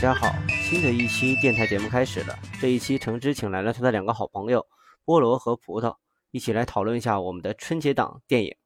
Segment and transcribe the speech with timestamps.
[0.00, 2.38] 家好，新的一期电台节目开始了。
[2.60, 4.64] 这一期橙汁请来了他的两个好朋友
[5.04, 5.96] 菠萝和葡萄，
[6.30, 8.56] 一起来讨论一下我们的春节档电影。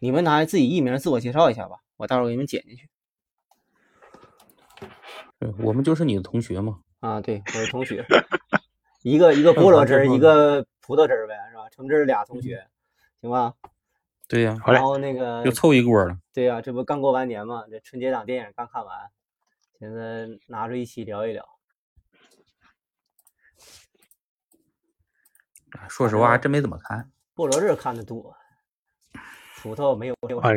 [0.00, 2.88] 你们拿自己艺名自我介绍一下吧，我待会儿给你们剪进去。
[5.58, 6.80] 我们就是你的同学嘛。
[6.98, 8.04] 啊，对，我是同学，
[9.04, 11.68] 一个一个菠萝汁儿， 一个葡萄汁儿呗，是吧？
[11.70, 12.66] 橙汁俩同学，
[13.20, 13.54] 行吧？
[14.26, 16.18] 对呀，然后那个又凑一锅了。
[16.34, 19.08] 对呀，这不刚过完年嘛，这春节档电影刚看完，
[19.78, 21.46] 现在拿出一起聊一聊。
[25.88, 27.12] 说实话，还真没怎么看。
[27.34, 28.34] 菠萝汁看的多，
[29.56, 30.14] 葡萄没有。
[30.42, 30.56] 哎，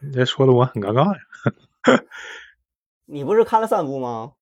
[0.00, 1.20] 你这说的我很尴尬呀。
[3.04, 4.32] 你不是看了三部吗？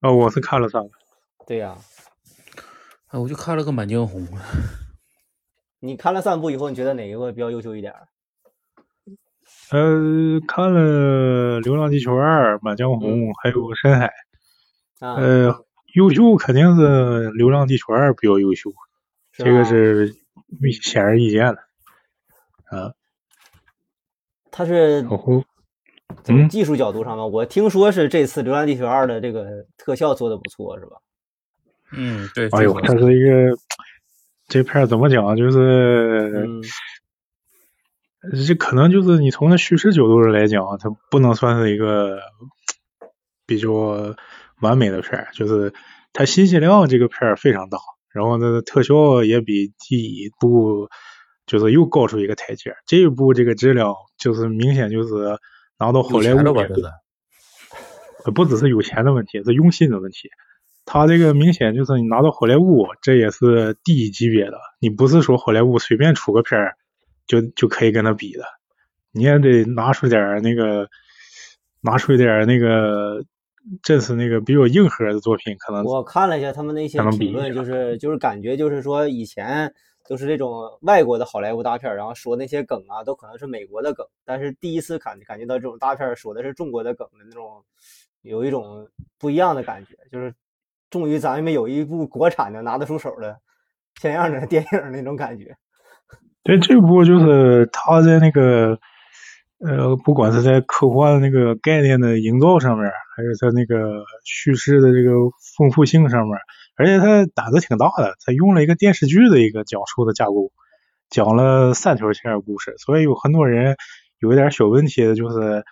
[0.00, 0.90] 哦，我是看了三部。
[1.46, 1.78] 对呀。
[3.06, 4.26] 哎，我就看了个《满江红》。
[5.78, 7.94] 你看了三部以后，你觉得哪一个比较优秀一点？
[9.72, 14.12] 呃，看了《流浪地球二》《满江红》，还有《深海》。
[15.16, 18.70] 呃，优秀肯定是《流浪地球二》比较优秀，
[19.32, 20.14] 这个是
[20.82, 21.58] 显而易见的。
[22.76, 22.92] 啊。
[24.50, 25.02] 它是
[26.24, 27.24] 从技术角度上吗？
[27.24, 30.96] 我听说是这次《流浪地球二》的这个特效做的不错，是吧？
[31.92, 32.48] 嗯，对。
[32.50, 33.56] 哎呦，它是一个。
[34.48, 35.36] 这片怎么讲？
[35.36, 36.44] 就是，
[38.46, 42.18] 这可能就是你从那叙事角度上来讲，它不能算是一个
[43.46, 43.70] 比较
[44.60, 45.72] 完美的片儿就是
[46.12, 47.78] 它信息量这个片儿非常大，
[48.12, 50.88] 然后那特效也比第一部
[51.46, 52.74] 就是又高出一个台阶。
[52.86, 55.38] 这一部这个质量就是明显就是
[55.78, 56.42] 拿到好莱坞
[58.34, 60.28] 不只是有钱的问题，是用心的问题。
[60.84, 64.58] 他这个明显就是你拿到好莱坞，这也是第一级别的。
[64.78, 66.76] 你不是说好莱坞随便出个片儿
[67.30, 68.42] 就就可以跟他比的，
[69.12, 70.88] 你也得拿出点那个，
[71.80, 73.24] 拿出一点那个，
[73.80, 75.54] 这次那个比较硬核的作品。
[75.60, 79.72] 可能我看了一下他们那些评论，就是就是感觉就是说以前
[80.08, 87.64] 都是这种外国的好莱坞大片，然后说那些梗啊都可能是美国的梗，但是第一次感感觉到这种大片说的是中国的梗的那种，
[88.22, 88.88] 有一种
[89.18, 90.34] 不一样的感觉，就是。
[90.90, 93.38] 终于，咱们有一部国产的拿得出手的
[94.00, 95.56] 像样的 电影那种感觉。
[96.50, 98.80] 对，这部就是他在那个
[99.64, 105.12] 呃，不管是在科幻那个概念的营造上面，还是在那个叙事的这个
[105.56, 106.36] 丰富性上面，
[106.76, 110.50] 而且他胆子挺大的，他用了一个电视剧的一个讲述的架构，
[111.08, 112.74] 讲了三条线的故事。
[112.78, 113.76] 所以有很多人
[114.18, 115.64] 有一点小问题的就是，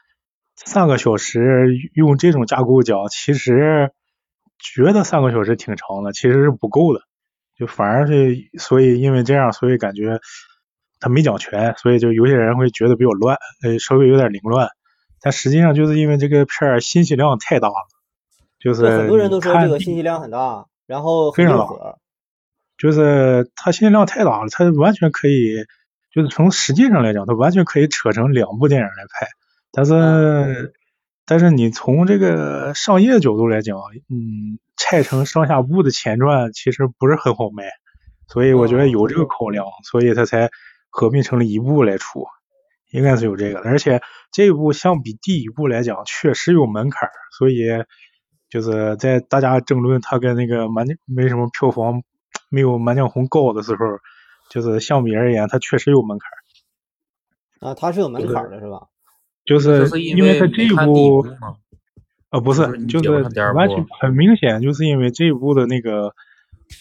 [0.55, 3.91] 三个小时用这种架构讲，其实。
[4.61, 7.01] 觉得三个小时挺长的，其实是不够的，
[7.57, 10.19] 就反而是所以因为这样，所以感觉
[11.01, 14.69] 他没讲全，所以就有些人会觉得比较乱，呃，稍微有点凌乱。
[15.21, 17.75] 但实际上就是因为这个片儿信息量太大了，
[18.59, 21.97] 就是很多人都说这个信息量很大，然后非常大，
[22.77, 25.65] 就是它信息量太大了，它完全可以，
[26.13, 29.29] 就是从实际上来讲，它完全可以扯成两部电影来拍，
[29.73, 30.75] 但是。
[31.31, 33.77] 但是你从这个商业角度来讲，
[34.09, 37.65] 嗯，拆成上下部的前传其实不是很好卖，
[38.29, 40.49] 所以我觉得有这个考量，所以他才
[40.89, 42.27] 合并成了一部来出，
[42.91, 43.61] 应该是有这个。
[43.61, 44.01] 而且
[44.33, 47.67] 这一部相比第一部来讲，确实有门槛，所以
[48.49, 52.03] 就是在大家争论它跟那个满没什么票房
[52.51, 53.99] 没有《满江红》高的时候，
[54.51, 57.71] 就是相比而言，它确实有门槛。
[57.71, 58.87] 啊，它是有门槛的，是吧？
[59.45, 61.27] 就是因为它这一部，
[62.31, 63.11] 呃，不是，就是
[63.55, 66.15] 完全很明显，就是因为这一部的那个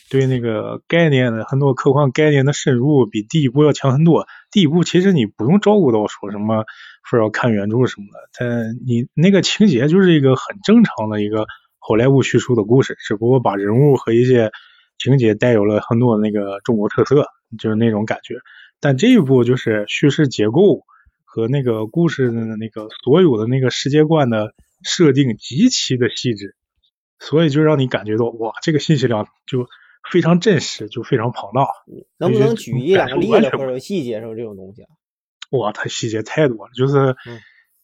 [0.10, 4.28] 对那个概念的很多科幻概念的深入，比第一部要强很多。
[4.52, 6.66] 第一部其实你不用照顾到说什么
[7.10, 8.46] 非要看原著什么的，它
[8.86, 11.46] 你那个情节就是一个很正常的一个
[11.80, 14.52] 好莱坞叙述的故事，只不过把人物和一些
[14.98, 17.28] 情节带有了很多那个中国特色，
[17.60, 18.36] 就是那种感觉。
[18.80, 20.84] 但这一部就是叙事结构。
[21.30, 26.56] 和那个故事的那个所有的那个世界观的设定极其的细致，
[27.20, 29.68] 所以就让你感觉到哇，这个信息量就
[30.12, 31.68] 非常真实，就非常庞大。
[32.18, 34.90] 能不能举一两个例子或者细节上这种东西啊？
[35.52, 37.16] 哇，它细节太多了，就是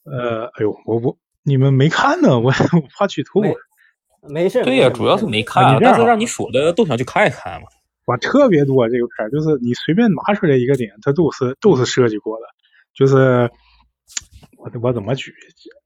[0.03, 3.41] 呃，哎呦，我我你们没看呢，我我怕剧透。
[4.29, 4.63] 没事。
[4.63, 7.67] 对呀，主要是没看，但是让你说的都想去看一看嘛。
[8.05, 12.45] 哇，特别多这个片儿，就是你随便拿出来一个点，它都是都是设计过的。
[12.93, 13.49] 就是
[14.63, 15.33] 我我怎么举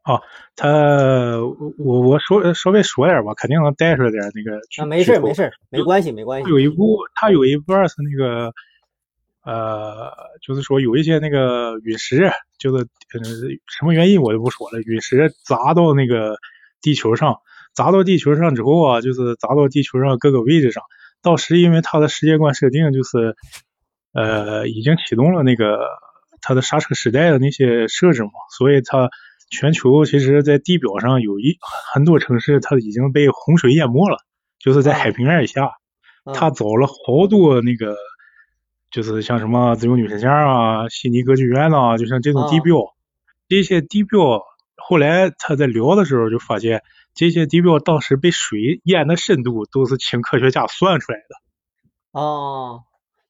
[0.04, 0.22] 啊？
[0.56, 0.70] 他
[1.80, 4.60] 我我说稍微说点吧，肯定能带出来点那个。
[4.82, 6.50] 啊，没事没事，没关系没关系。
[6.50, 8.54] 有一部，他有一半是那个
[9.44, 10.14] 呃，
[10.46, 12.30] 就是说有一些那个陨石，
[12.60, 13.24] 就是呃
[13.66, 16.38] 什么原因我就不说了，陨石砸到那个
[16.80, 17.38] 地球上，
[17.74, 20.84] 砸到地球上之后啊，就是砸到地球上各个位置上，
[21.24, 23.36] 到时因为他的世界观设定就是
[24.14, 25.80] 呃已经启动了那个
[26.48, 29.10] 它的刹车时代的那些设置嘛，所以它
[29.50, 31.58] 全球其实在地表上有一
[31.94, 34.18] 很多城市它已经被洪水淹没了，
[34.60, 35.72] 就是在海平面以下。
[36.34, 37.96] 他找了好多那个，
[38.92, 42.76] 就是像什么自由女神像啊、悉尼歌剧院呐，就像这种地标，
[43.50, 44.42] 这些地标，
[44.76, 46.82] 后来他在聊的时候就发现，
[47.14, 51.36] 这些地标当时被水淹的深度都是请科学家算出来的。
[52.12, 52.84] 哦，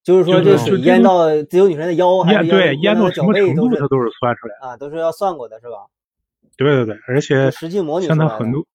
[0.07, 5.87] 就是说这水淹到自由女神的腰，淹对淹到什么程度，它都是算出来的啊，都是要算过的，是吧？
[6.55, 8.65] 对对对，而且实际模拟像他很多，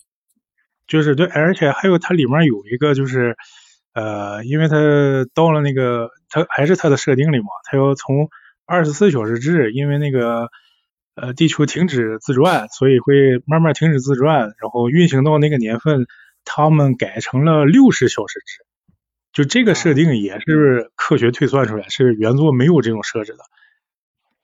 [0.86, 3.36] 就是对，而且还有它里面有一个就是。
[3.94, 4.76] 呃，因为它
[5.34, 8.30] 到了那个，它还是它的设定里嘛，它要从
[8.64, 10.48] 二十四小时制，因为那个
[11.14, 16.06] 呃地球停止自转，所以会慢慢停止自转，然后运行到那个年份，
[16.46, 18.64] 他们改成了六十小时制。
[19.32, 23.38] 就这个设定也是科学推算出来，是原作没有这种设置的。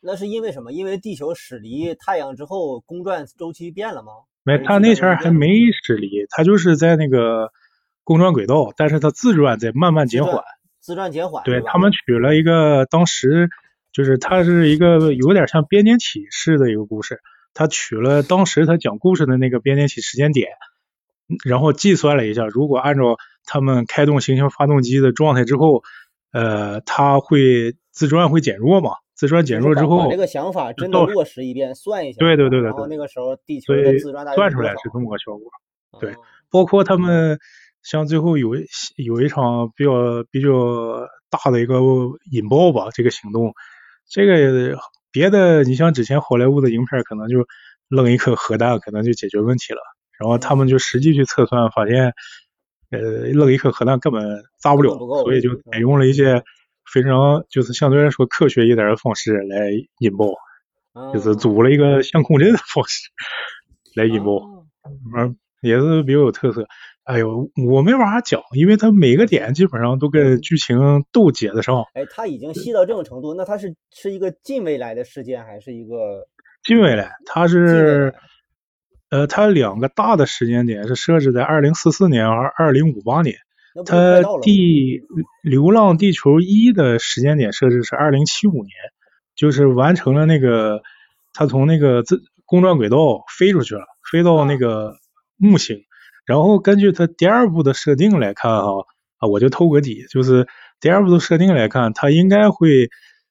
[0.01, 0.73] 那是因为什么？
[0.73, 4.13] 因为地球驶离太阳之后，公转周期变了吗？
[4.43, 7.53] 没，它那前还没驶离，它就是在那个。
[8.05, 10.43] 公转轨道，但是它自转在慢慢减缓，
[10.81, 11.45] 自转减缓。
[11.45, 13.51] 对他们取了一个当时
[13.93, 17.21] 就是它是一个有点像编年体式的一个故事，
[17.53, 20.49] 他取了当时他讲故事的那个编年体时间点，
[21.45, 23.19] 然后计算了一下，如果按照
[23.49, 25.83] 他们开动行星发动机的状态之后，
[26.33, 28.93] 呃，它会自转会减弱嘛？
[29.17, 32.19] 自转减弱之后，把这个想法真的落实一遍，算一下。
[32.21, 32.69] 对对对对。
[32.69, 35.51] 然后那个时候地球的自转大算出来是这么个效果。
[35.99, 36.15] 对，
[36.51, 37.39] 包括他们。
[37.81, 38.51] 像最后有
[38.97, 39.93] 有一场比较
[40.31, 40.49] 比较
[41.31, 41.81] 大的一个
[42.31, 43.55] 引爆吧，这个行动，
[44.11, 44.77] 这个
[45.11, 47.47] 别的你像之前好莱坞的影片可能就
[47.89, 49.81] 扔一颗核弹可能就解决问题了，
[50.19, 52.13] 然后他们就实际去测算发现，
[52.91, 52.99] 呃，
[53.33, 56.43] 扔一颗核弹根本砸不了，所以就采用了一些
[56.93, 60.33] 非常就是相对来说科学一点的方式来引爆，
[61.13, 63.11] 就是组了一个相控阵的方式
[63.95, 64.41] 来引爆，
[65.17, 66.67] 嗯，也是比较有特色。
[67.05, 71.83] 哎呦，我没法讲，因为它每个点基本上都跟剧情都接得上。
[71.95, 76.27] 哎，它已经细到这种程度，那它是是一个近未来的事件，还是一个
[76.65, 77.11] 近未来？
[77.25, 78.15] 它是
[79.11, 83.37] 呃，它两个大的时间点是设置在二零四四年和二零五八年。
[83.87, 84.99] 它第
[85.43, 88.73] 《流浪地球一》的时间点设置是二零七五年，
[89.37, 90.83] 就是完成了那个
[91.33, 94.97] 它从那个自公转轨道飞出去了，飞到那个
[95.37, 95.85] 木星。
[96.27, 98.85] 然后根据它第二部的设定来看，哈
[99.19, 100.49] 啊，我就透个底，就是
[100.81, 102.91] 第二部的设定来看，它应该会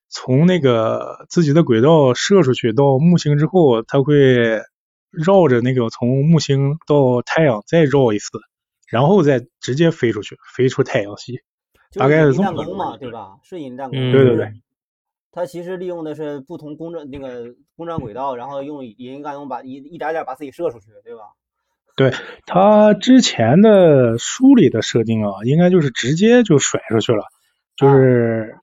[0.09, 4.62] 从那个自己的轨道射出去到木星之后，它会
[5.12, 8.39] 绕着那个从木星到太阳再绕一次，
[8.89, 11.39] 然后再直接飞出去，飞出太阳系，
[11.94, 13.38] 大概是这么个嘛，对吧？
[13.44, 14.12] 是引力弹弓。
[14.12, 14.51] 对对对。
[15.31, 21.21] 它其实利用的是不同公转那个公转轨道，然后用引力弹弓把一一点点把自己射出去，对吧？
[21.95, 22.12] 对
[22.45, 27.24] 它之前的书里的设定啊，应该就是直接就甩出去了，
[27.75, 28.55] 就是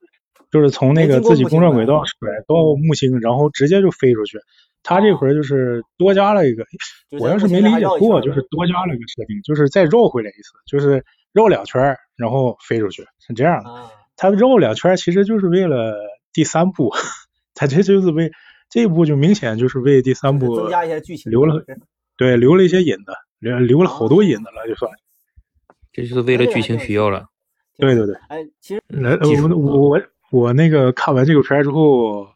[0.50, 4.38] 就是从那个自己公转轨道甩到木星，然后直接就飞出去。
[4.84, 6.64] 他这回就是多加了一个，
[7.18, 13.70] 我要是没理解错，就是多加了一个设定，就是再绕回来一次，就是绕两圈然后飞出去，是这样的。
[14.16, 15.96] 他绕两圈其实就是为了
[16.32, 16.92] 第三部，
[17.54, 18.30] 他这就是为
[18.68, 21.64] 这一部就明显就是为第三部增加一些剧情留了。
[22.16, 24.92] 对，留了一些引子，留留了好多引子了，就算。
[25.92, 27.26] 这就是为了剧情需要了。
[27.78, 28.14] 对对对。
[28.28, 32.33] 哎，其实来，我我我那个看完这个片之后，哦，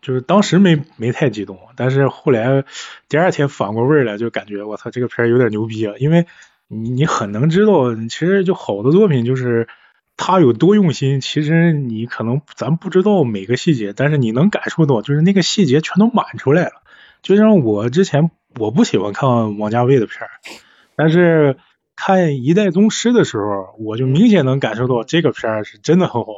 [0.00, 2.64] 就是当时没没太激动，但是后来
[3.08, 5.94] 第二天反过味儿来，就感觉我操，这个片有点牛逼啊！
[5.98, 6.26] 因为
[6.68, 9.68] 你你很能知道，其实就好的作品就是
[10.16, 16.82] 他有多用心，其实你可能咱不知道每个细节，但是你能感受到，就是那个细节全都满出来了。
[17.22, 18.30] 就像我之前。
[18.58, 20.30] 我不喜欢看王家卫的片儿，
[20.96, 21.58] 但是
[21.94, 26.28] 看《一代宗师》的时候，我就明显能感受到这个片儿是真的很好。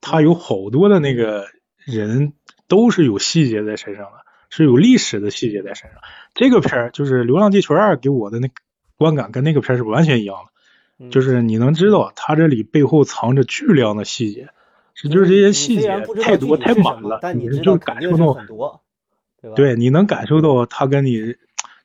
[0.00, 1.44] 他有好多的那个
[1.84, 2.32] 人
[2.70, 4.12] 都是有细节在身上的，
[4.48, 6.00] 是有历史的细节在身上。
[6.32, 8.48] 这个片儿就是《流浪地球二》给我的那
[8.96, 10.36] 观感跟那个片儿是完全一样
[10.98, 14.48] 的，就是你能知道它这里背后藏着巨量的细节，
[14.94, 15.88] 是就是这些细节
[16.22, 18.80] 太多太满了，但你就感受到很多，
[19.54, 21.36] 对，你能感受到它跟你。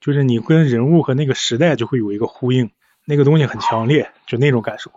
[0.01, 2.69] 就是你跟人物和那个时代就会有一个呼应，
[3.05, 4.91] 那个东西很强烈，就那种感受，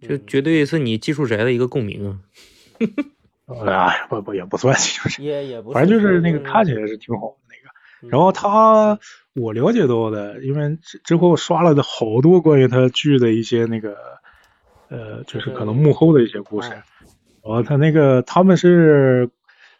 [0.00, 2.20] 就绝对是你技术宅的一个共鸣啊。
[3.46, 8.08] 哎，不不也不算，就是也也不，反正就是那个看起来是挺好的那个。
[8.08, 8.98] 然后他
[9.34, 13.96] 我了解到的，因为之之后刷了的好多关于他剧的一些那个
[14.88, 16.70] 呃，就是可能幕后的一些故事。
[16.70, 16.82] 然
[17.42, 19.28] 后他那个他们是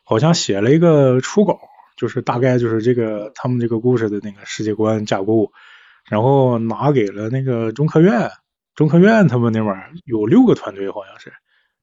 [0.03, 1.59] 好像写了一个初稿，
[1.97, 5.53] 就是大概就是这个他们这个故事的那个世界观架构，
[6.11, 8.31] 然后拿给了那个中科院，
[8.75, 11.33] 中科院他们那边有六个团队，好像是。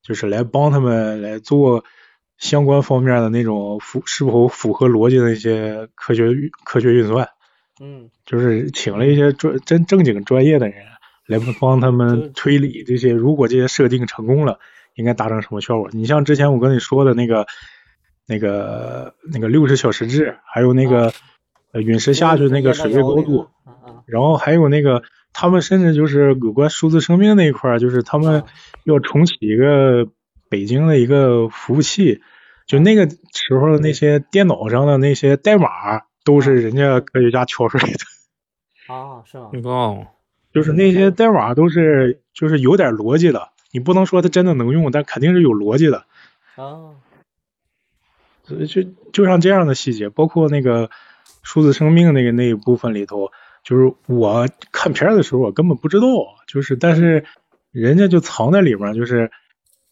[0.04, 1.84] 就是来帮他们来做
[2.38, 6.30] 相关方面的那种符是否符合逻辑的一些科学
[6.66, 7.30] 科学运算，
[7.80, 10.86] 嗯，就是请了一些专真正经专业的人
[11.28, 14.60] 来帮他们推理这些，如果这些设定成功了，
[14.96, 15.90] 应该达成什么效果？
[15.92, 17.46] 你像之前我跟你说的那个
[18.28, 21.14] 那个那个六十小时制，还有那个
[21.74, 23.48] 陨石下去那个水位高度，
[24.06, 25.04] 然后还有那个。
[25.34, 28.44] 他们甚至就是有关数字生命那一块儿，就是他们
[28.84, 30.08] 要重启一个
[30.50, 32.22] 北京的一个服务器，
[32.68, 38.94] 就那个时候那些电脑上的那些代码都是人家科学家敲出来的。
[38.94, 39.48] 啊， 是吗？
[39.64, 40.08] 哦，
[40.54, 46.06] 就是那些代码都是就是有点逻辑的，你不能说它真的能用，但肯定是有逻辑的。
[46.56, 46.96] 啊，
[48.46, 48.84] 就
[49.14, 50.90] 就像这样的细节，包括那个
[51.42, 53.32] 数字生命那个那一部分里头。
[53.64, 56.08] 就是我看片的时候，我根本不知道，
[56.48, 57.26] 就是但是
[57.72, 59.32] 人家就藏在里面，就是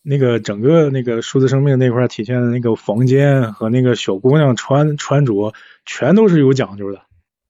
[0.02, 5.54] 那个整个那个数字生命那块体现的那个房间和那个小姑娘穿穿着，
[5.86, 7.04] 全都是有讲究的。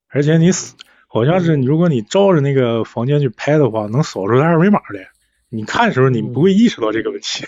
[0.09, 0.51] 而且你
[1.07, 4.99] 好像是如果你照着那个房间去拍的话，能扫出二维码的。
[5.47, 7.45] 你看的时候，你不会意识到这个问题。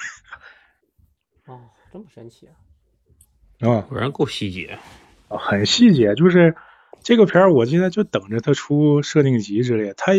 [1.46, 1.60] 哦，
[1.92, 2.56] 这么神奇啊！
[3.70, 4.80] 啊，果然够细节
[5.28, 6.56] 啊，很细节，就是。
[7.03, 10.13] 这个片儿我现在就等着它出设定集之类，它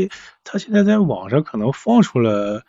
[0.44, 2.64] 它现在在网上可能放出了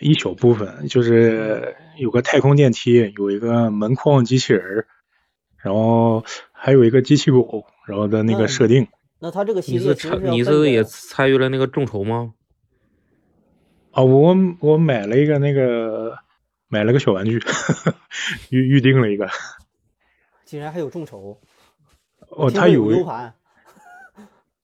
[0.00, 4.84] 一小部分，就是有个太空电梯，有一个门框机器人，
[5.56, 8.88] 然后还有一个机器狗，然后的那个设定。
[9.18, 9.94] 那它这个系列
[10.30, 12.34] 你是也参与了那个众筹吗？
[13.92, 16.18] 啊，我我买了一个那个
[16.68, 17.40] 买了个小玩具，
[18.50, 19.26] 预预定了一个。
[20.44, 21.40] 竟然还有众筹！
[22.28, 23.34] 哦，他有 U 盘，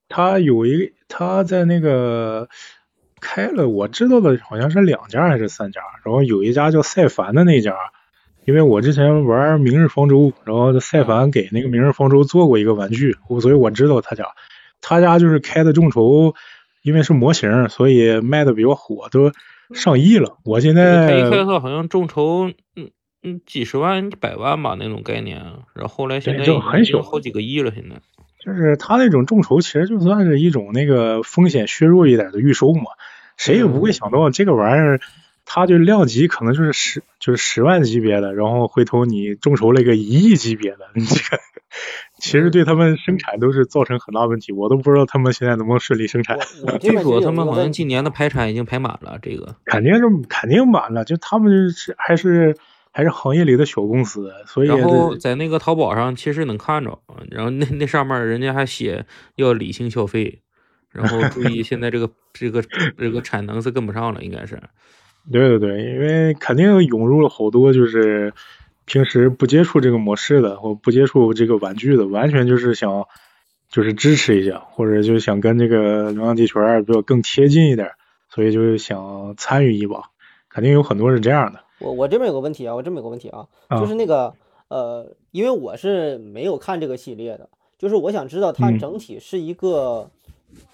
[0.08, 2.48] 他有一他在那个
[3.20, 7.76] 开了，我知道的好像是两家还是三家，然后有一家叫赛凡的那家，
[8.44, 14.26] 因为我之前玩明日方舟，然后赛凡给那个明日方舟做过一个玩具，所以我知道他家，
[14.80, 16.34] 他家就是开的众筹，
[16.82, 19.32] 因为是模型，所以卖的比较火，都
[19.74, 20.36] 上亿了。
[20.44, 22.90] 我现在他一开始好像众筹，嗯。
[23.24, 25.38] 嗯，几十万、一百万吧那种概念，
[25.74, 27.70] 然后后来现在就很小，好几个亿了。
[27.72, 28.00] 现在
[28.44, 32.82] 就是他那种众筹，其实就算是一种那个风险削弱一点的预收嘛。
[33.36, 35.00] 谁也不会想到这个玩意儿，
[35.44, 41.40] 它就量级可能就是十，就是十万级别的，然后回头你众筹了一个一亿级别的，你这个
[42.18, 44.52] 其实对他们生产都是造成很大问题。
[44.52, 46.40] 我都不知道他们现在能不能顺利生产。
[46.80, 52.32] 据说他们好像今年的排产已经排满了，这个肯定是肯定满了，就他们是还是。
[52.32, 52.56] 还是
[53.10, 56.98] 行业里的小公司，所以然后在那个淘宝上其实能看着，
[57.30, 59.06] 然后那那上面人家还写
[59.36, 60.40] 要理性消费，
[60.90, 62.62] 然后注意现在这个这个
[62.98, 64.60] 这个产能是跟不上了，应该是。
[65.30, 68.34] 对对对，因为肯定涌入了好多就是
[68.84, 73.06] 平时不接触这个模式的或不接触这个玩具的，完全就是想
[73.70, 77.92] 就是支持一下，或者就想跟这个《流浪地球二》比较更贴近一点，
[78.28, 80.10] 所以就是想参与一把，
[80.50, 81.60] 肯定有很多是这样的。
[81.82, 84.32] 我我这边有个问题啊，我这边有个问题啊，就是那个
[84.68, 87.48] 呃，因为我是没有看这个系列的，
[87.78, 90.10] 就是我想知道它整体是一个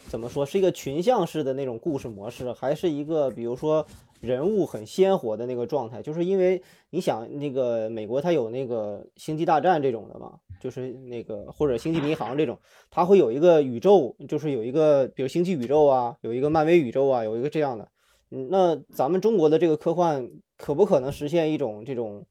[0.09, 3.85] 怎么说，是一个群像式的那种故事模式，还是一个比如说
[4.21, 6.03] 人物很鲜活的那个状态？
[6.03, 12.59] 就是因为你想那个美国它有那个星际大战这种的嘛，就是那个或者星际迷航这种，
[12.91, 17.89] 它会有一个宇宙，就是有一个比如星际宇宙啊，有一个漫威宇宙啊，有一个这样的。
[18.31, 22.27] 嗯，那咱们中国的这个科幻可不可能实现一种这种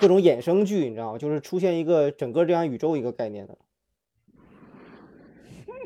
[0.00, 0.88] 各种衍生剧？
[0.88, 1.18] 你知道吗？
[1.18, 3.58] 就是出现一个整个这样宇宙一个概念的。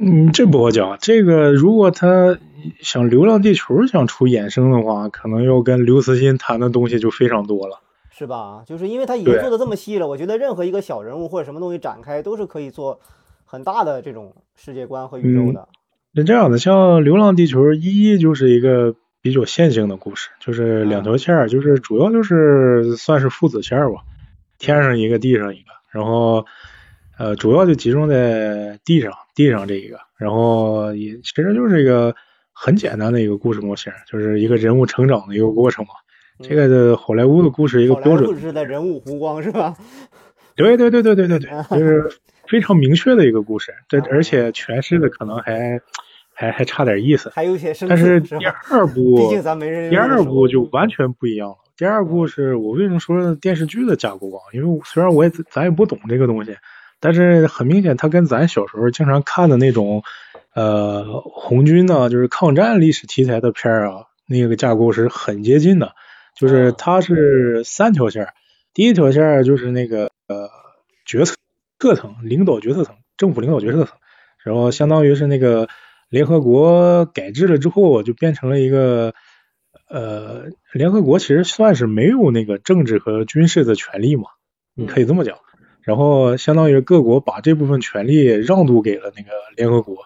[0.01, 0.97] 嗯，这不好讲。
[1.01, 2.39] 这个如果他
[2.81, 7.81] 想《流浪地球》想出衍生的话，可能要跟刘慈欣谈的东西就非常多了，
[8.11, 8.63] 是吧？
[8.67, 13.01] 就是因为他已经做的这么细了，我觉得任何一个小人物或者什么东西展开，都是可以做
[13.45, 15.69] 很大的这种世界观和宇宙的。
[16.15, 24.01] 是这样的，像《流浪地球》一就是一个比较线性的故事，就是两条线儿，就是主要就是算是父子线儿吧，
[24.59, 26.47] 天上一个，地上一个，然后
[27.19, 32.15] 呃，主要就集中在地上，地上这一个，然后也其实就是一个
[32.53, 35.91] 很简单的一个故事模型，就是一个人物成长的一个过程嘛。
[36.43, 38.41] 这个的好莱坞的故事一个标准。
[38.41, 39.77] 是的人物弧光是吧？
[40.57, 42.11] 对对对对对对对， 就是
[42.49, 43.75] 非常明确的一个故事。
[43.89, 45.81] 这而且诠释的可能还
[46.41, 47.31] 还还差点意思。
[47.35, 49.91] 还有些但是第二部，毕竟咱没人。
[49.91, 51.57] 第二部就完全不一样了。
[51.77, 54.41] 第二部是我为什么说电视剧的架构啊？
[54.55, 56.57] 因为虽然我也咱也不懂这个东西，
[56.99, 60.03] 但是很明显，它跟咱小时候经常看的那种
[60.55, 65.93] 呃红军呢，就是抗战历史题材的片儿啊，那个架构是很接近的。
[66.35, 68.29] 就是它是三条线，
[68.73, 70.49] 第一条线就是那个呃
[71.05, 71.37] 决策
[71.77, 73.99] 各层领导决策层，政府领导决策层，
[74.43, 75.69] 然后相当于是那个
[76.11, 79.15] 联合国改制了之后，就变成了一个。
[79.89, 84.25] 呃，联合国其实算是没有那个政治和军事的权利嘛，
[84.73, 85.39] 你可以这么讲。
[85.83, 89.97] 然后相当于各国把这部分权利让渡给了那个联合国，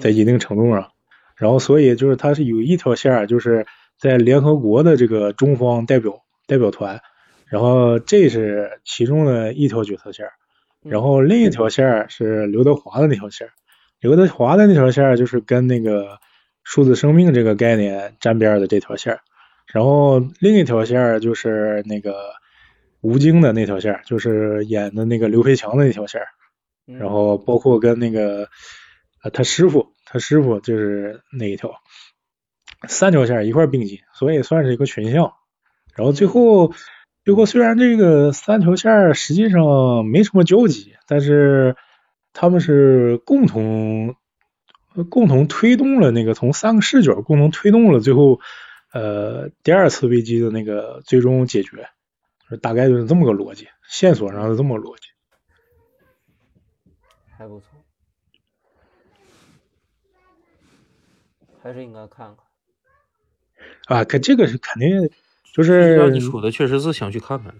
[0.00, 0.90] 在一定程度上。
[1.36, 3.66] 然后所以就是它是有一条线，就是
[4.00, 7.00] 在联合国的这个中方代表代表团，
[7.46, 10.26] 然后这是其中的一条决策线。
[10.82, 13.48] 然后另一条线是刘德华的那条线，
[14.00, 16.18] 刘德华的那条线就是跟那个。
[16.62, 19.18] 数字生命这个概念沾边的这条线，
[19.72, 22.14] 然后另一条线就是那个
[23.00, 26.20] 吴京的那条线，就是演的那个刘培强的那条线，
[26.86, 28.48] 然后包括跟那个
[29.32, 31.72] 他师傅，他师傅就是那一条，
[32.86, 35.32] 三条线一块并进，所以算是一个群像。
[35.96, 36.72] 然后最后，
[37.24, 41.74] 最后虽然这个三条线实际上没什么交集，但是
[42.32, 44.16] 他们是共同。
[45.08, 48.40] 共同推动了那个从三个视角共同推动了最后
[48.92, 51.88] 呃第二次危机的那个最终解决，
[52.60, 55.02] 大概就是这么个逻辑，线索上是这么个逻辑，
[57.38, 57.68] 还不错，
[61.62, 62.34] 还是应该看
[63.86, 65.08] 看啊，可这个是肯定
[65.54, 67.54] 就是你说的确实是想去看看，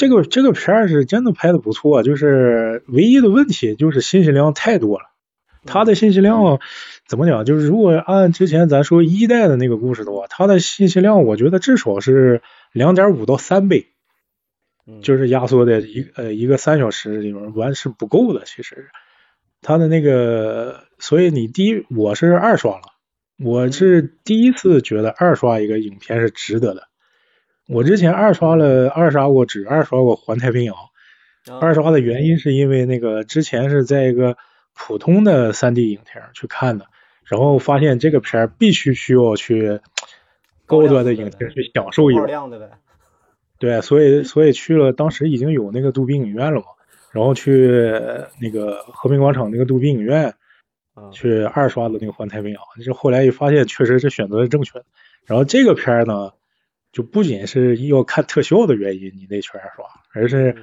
[0.00, 5.04] 这个这个片儿是真的拍的不错，就是唯一的问题就是信息量太多了。
[5.66, 6.58] 他的信息量
[7.06, 7.44] 怎么讲？
[7.44, 12.40] 就是如果按之前咱说一代的那个故事的话，他的信息量我觉得至少是
[12.72, 13.88] 两点五到三倍，
[15.02, 18.44] 就是压缩的一呃一个三小时里面完是不够的。
[18.46, 18.88] 其实
[19.60, 22.84] 他的那个，所以你第一我是二刷了，
[23.38, 26.88] 我是第一次觉得二刷一个影片是值得的。
[27.70, 30.74] 我之前二刷了二刷过只二刷过环太平洋，
[31.60, 34.36] 二刷的原因是因为那个之前是在一个。
[34.72, 36.86] 普通的三 D 影厅去看的，
[37.24, 39.80] 然后发现这个片儿必须需要去
[40.64, 42.24] 高端的影厅去享受一把。
[43.58, 46.66] 对，所以所以去了，当时已经有那个杜比影院了嘛，
[47.12, 47.68] 然后去
[48.40, 50.34] 那个和平广场那个杜比影院
[51.12, 52.62] 去二刷的那个环太平洋。
[52.82, 54.86] 这后来一发现，确实是选择是正确的。
[55.26, 56.32] 然后这个片儿呢，
[56.92, 60.56] 就不仅是要看特效的原因，你得去二刷，而是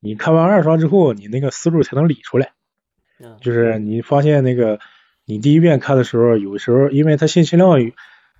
[0.00, 2.52] 你看完二刷之后，你那个思路才能理出来。
[3.40, 4.80] 就是你发现那个，
[5.26, 7.70] 你第一遍看的时候，有时候因为它信息量，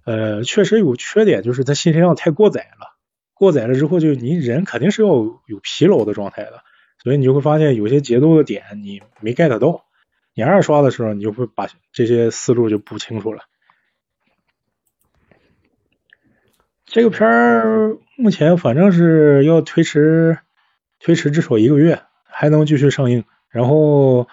[0.04, 2.96] 呃，确实有缺点，就是它信息量太过载了。
[3.34, 6.62] 过载了之后，就你人肯定是要有疲劳的状态的，
[7.02, 9.84] 所以你就会发现有些节奏的点你没 get 到。
[10.34, 13.42] 你二刷的时候，你就会把这些思路就补清楚了。
[16.90, 20.38] 这个片儿目前反正是要推迟，
[20.98, 24.28] 推迟至少一个月，还能继续上映，然后。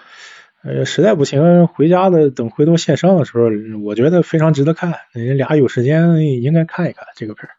[0.64, 3.46] 呃，实在不行，回家的等回头线上的时候，
[3.86, 4.96] 我觉得非常值得看。
[5.14, 7.54] 你俩有时间应该看一看这个片儿。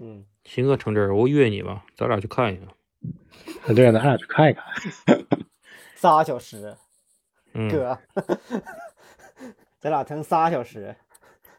[0.00, 3.74] 嗯，行啊，成真，我约你吧，咱俩去看一看。
[3.74, 4.64] 对，咱俩去看一看。
[5.96, 6.76] 仨小时，
[7.70, 7.98] 哥，
[9.80, 10.96] 咱俩腾仨小时，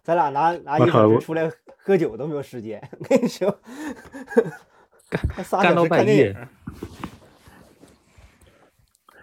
[0.03, 2.81] 咱俩拿拿一小时出来喝酒都没有时间。
[2.99, 3.59] 我 跟你说，
[5.61, 6.35] 干到半夜。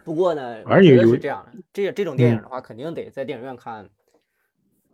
[0.04, 3.90] 不过呢，我觉得是这样的，这这种电影的话，肯定得在电影院看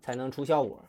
[0.03, 0.85] 才能出效果。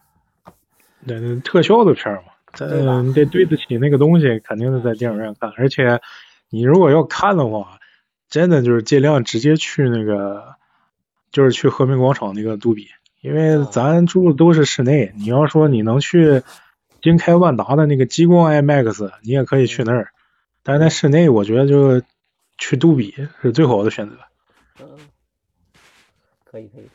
[1.05, 5.51] 对，特效的片儿嘛，嗯，你得对得起那个东西，肯定是在电影院看。
[5.58, 6.01] 而且
[6.49, 7.79] 你如果要看的话，
[8.27, 10.55] 真的就是尽量直接去那个，
[11.31, 12.88] 就是去和平广场那个杜比，
[13.25, 15.13] 因为咱住的都是室内。
[15.17, 16.43] 你要说你能去
[17.01, 20.09] 经开万达的那个激光 IMAX，你也可以去那儿。
[20.63, 22.05] 但是在室内，我觉得就。
[22.57, 24.15] 去杜比是最好的选择。
[24.79, 24.88] 嗯，
[26.45, 26.85] 可以可以。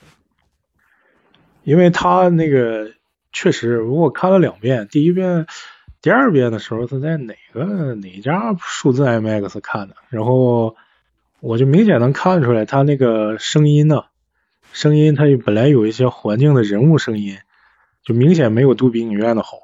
[1.64, 2.92] 因为他那个
[3.30, 5.46] 确实，我看了两遍，第一遍、
[6.00, 10.76] 第二遍的时候是在哪个哪家数字 IMAX 看的，然后
[11.40, 14.04] 我就明显能看出来，他那个声音呢，
[14.72, 17.38] 声音它本来有一些环境的人物声音，
[18.02, 19.58] 就明显没有杜比影院的好。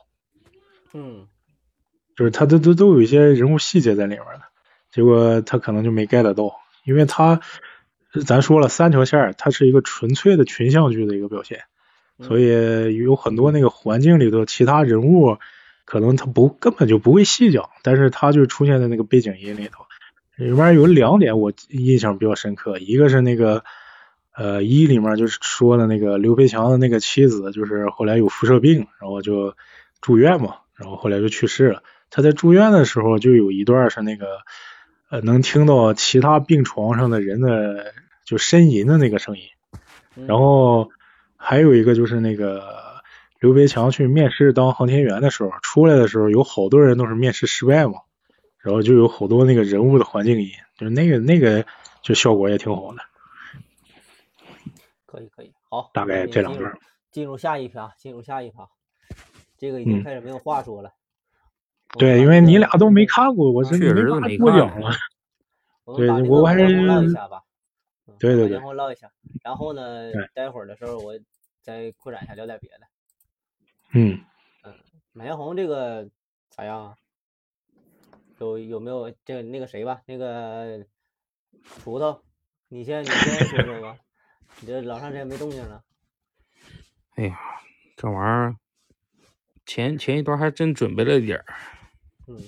[0.92, 1.26] 嗯。
[2.16, 4.42] 就是它都都都有一些人物细节在里面的，
[4.90, 7.42] 结果他可能就没 get 到，因为他
[8.24, 11.64] 咱说了三条线，它是一个纯粹的群像剧的一个表现，
[12.22, 15.36] 所以有很多那个环境里头其他人物
[15.84, 19.84] 可能他不根本就不会细讲，但是他就出现在那个背景音里头。
[20.36, 23.62] 里面有两点我印象比较深刻，一个是那个
[24.36, 29.54] 呃一里面就是说的那个刘培强的那个妻子，就是后来有辐射病，然后就
[30.00, 31.82] 住院嘛，然后后来就去世了。
[32.10, 34.26] 他在住院的时候就有一段是那个
[35.10, 37.92] 呃能听到其他病床上的人的
[38.24, 39.44] 就呻吟的那个声音，
[40.26, 40.90] 然后
[41.36, 42.62] 还有一个就是那个
[43.40, 47.94] 刘培强去面试当航天员的时候，出来的时候有好多人都是面试失败嘛，
[48.60, 51.64] 然后就有好多那个人物的环境音，就是那个那个
[52.02, 53.00] 就效果也挺好的。
[55.06, 56.76] 可以可以，好，大概这两段。
[57.10, 58.68] 进入下一趴，进入下一趴，
[59.56, 60.92] 这个已经开始没有话说了。
[61.98, 64.90] 对，因为你俩都没看过，我是没法过奖了。
[65.96, 67.42] 对，我还是唠一下吧。
[68.18, 68.58] 对对对。
[68.58, 69.10] 然后唠一下，
[69.42, 71.18] 然后呢，待会儿的时候我
[71.62, 72.80] 再扩展一下，聊点别的。
[73.94, 74.20] 嗯。
[74.64, 74.74] 嗯，
[75.12, 76.10] 马艳红这个
[76.50, 76.96] 咋样啊？
[78.38, 80.02] 有有没有这个那个谁吧？
[80.04, 80.84] 那个
[81.82, 82.20] 锄头，
[82.68, 83.96] 你先你先说说吧。
[84.60, 85.82] 你这老长时间没动静了。
[87.16, 87.38] 哎呀，
[87.96, 88.56] 这玩意儿
[89.64, 91.44] 前前一段还真准备了点儿。
[92.28, 92.40] 嗯，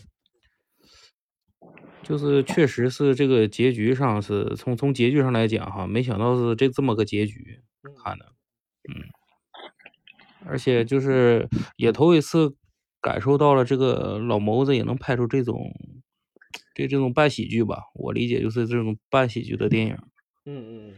[2.02, 7.62] 就是确实是这个结局上是从从结局上来讲哈，没想到是这这么个结局，
[8.02, 8.32] 看的，
[8.88, 9.04] 嗯，
[10.46, 12.54] 而且就是也头一次
[13.00, 15.72] 感受到了这个老谋子也能拍出这种
[16.74, 19.98] 这这种半喜剧吧，我理解就是这种半喜剧的电影，
[20.44, 20.96] 嗯嗯，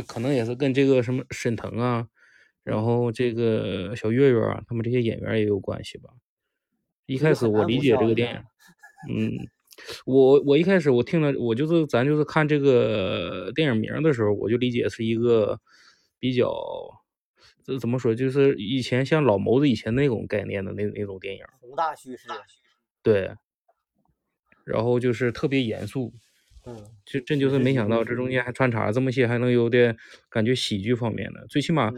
[0.00, 2.08] 可能也是跟这个什么沈腾啊，
[2.62, 6.10] 然后这个小岳岳啊，他们这些演员也有关系吧。
[7.06, 8.40] 一开始我理解这个电影，
[9.14, 9.48] 嗯，
[10.06, 15.60] 我我一开始我听了，我就是咱就是看这个电影名的时候，我就理解是一个
[16.18, 16.54] 比较，
[17.64, 22.28] 这怎么说，就是以前像老谋子以前那种概念的那那种电影，宏大叙事，
[23.02, 23.32] 对，
[24.64, 26.14] 然后就是特别严肃，
[26.64, 29.96] 嗯，就真就是没想到这中间还穿插这么些，还能有点
[30.28, 31.92] 感觉喜剧方面的，最起码，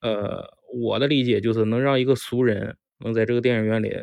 [0.00, 3.94] 呃，我的理解就是能让一个俗人能在这个电影院里。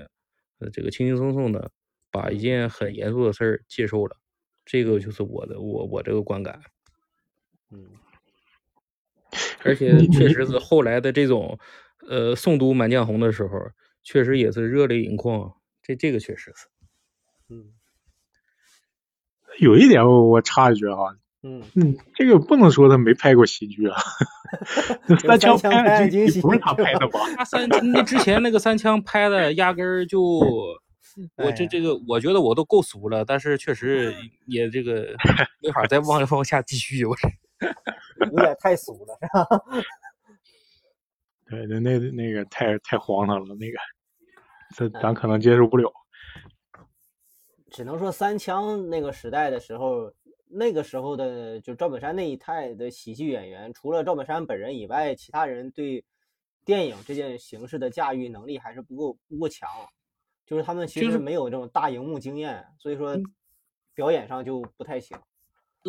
[0.57, 1.69] 呃，这个轻轻松松的
[2.09, 4.15] 把一件很严肃的事儿接受了，
[4.65, 6.61] 这个就是我的我我这个观感。
[7.71, 7.89] 嗯，
[9.65, 11.59] 而且确实是后来的这种
[12.07, 13.59] 呃诵读《满江红》的时候，
[14.01, 15.51] 确实也是热泪盈眶。
[15.81, 16.67] 这这个确实是。
[17.49, 17.73] 嗯，
[19.59, 23.97] 有一点我我插一句哈，嗯嗯，这个不能说他没拍过喜剧啊。
[25.19, 27.19] 三枪拍的不是他拍的吧？
[27.37, 30.19] 他三那之前那个三枪拍的压根儿就，
[31.37, 34.13] 我这这个我觉得我都够俗了，但是确实
[34.47, 35.07] 也这个
[35.61, 37.15] 没法再往往下继续，我
[38.31, 39.63] 有点太俗了，是吧？
[41.49, 43.77] 对，那那那个太太荒唐了，那个
[44.75, 45.91] 这咱可能接受不了。
[47.75, 50.13] 只能说三枪那个时代的时候。
[50.47, 56.05] 那个时候的就赵本山那一代的喜剧演员，除了赵本山本人以外，其他人对
[56.63, 59.67] 电影这件形式的驾驭能力还是不够不够强，
[60.45, 63.17] 就是他们其实没有这种大荧幕经验，所以说
[63.95, 65.17] 表演上就不太行。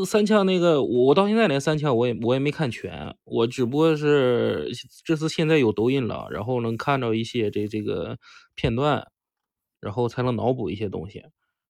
[0.04, 4.70] 三枪那个，我到现在连三枪我也我也没看全，我只不过是
[5.04, 8.18] 这次现在有抖音了，然后能看到一些这这个
[8.54, 9.06] 片段，
[9.80, 11.22] 然后才能脑补一些东西。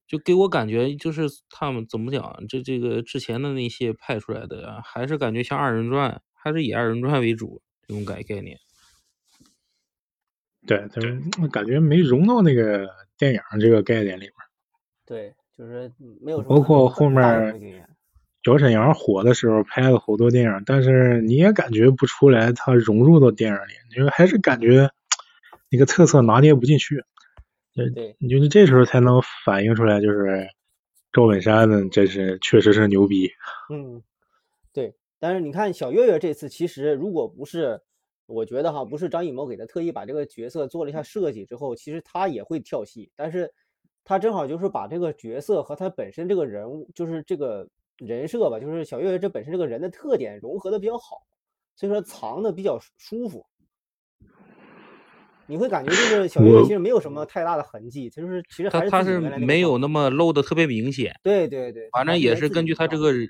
[0.07, 8.59] 就给我感觉，就是他们怎么讲，这这个之前的那些拍出来的，还是感觉像二人转，还是以二人转为主这种概概念。
[10.67, 12.89] 对，就是感觉没融到那个
[13.19, 14.33] 电影这个概念里面。
[15.05, 16.41] 对，就是没有。
[16.43, 17.85] 包括后面
[18.43, 24.91] 小沈阳火的时候拍了好多电影，但是你也感觉不出来他融入到电影里，因为还是感觉
[25.69, 27.05] 那个特色拿捏不进去。
[27.77, 30.49] 对对，你就是这时候才能反映出来，就是
[31.13, 33.29] 赵本山呢，真是确实是牛逼。
[33.71, 34.03] 嗯，
[34.73, 34.95] 对。
[35.19, 37.81] 但是你看小岳岳这次，其实如果不是，
[38.27, 43.11] 我觉得哈，不是张艺谋给他特意把这个角色做了一下设计之后，其实他也会跳戏。
[43.15, 43.53] 但是
[44.05, 51.27] 他正好就是把这个角色和他本身这个人物，就是这个人设吧，就是小岳岳这本身这个人的特点融合的比较好，
[51.77, 53.45] 所以说藏的比较舒服。
[55.49, 61.15] 你会感觉就是 小岳岳其实没有什么太大的痕迹，他就是其实他他是没有那么露的特别明显。
[61.23, 63.29] 对对对，反正也是根据他这个人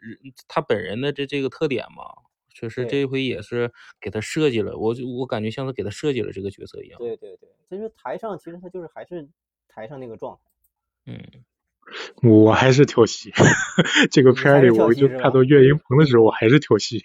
[0.48, 2.04] 他本人的这这个特点嘛，
[2.52, 6.98] 确实这回也是给他设计了，我就我感觉像是给他设计了这个角色一样。
[6.98, 9.28] 对对对，其实台上其实他就是还是
[9.68, 10.40] 台上那个状态。
[11.12, 11.22] 嗯，
[12.22, 13.30] 我还是跳戏。
[14.10, 17.04] 这个片里，我就看到岳云鹏的时候，我还是跳戏。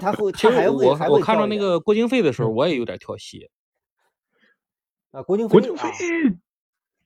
[0.00, 3.48] 他会，其实我我看到那个郭京飞的时候，我也有点跳戏。
[5.16, 6.36] 啊，郭京飞，郭京飞，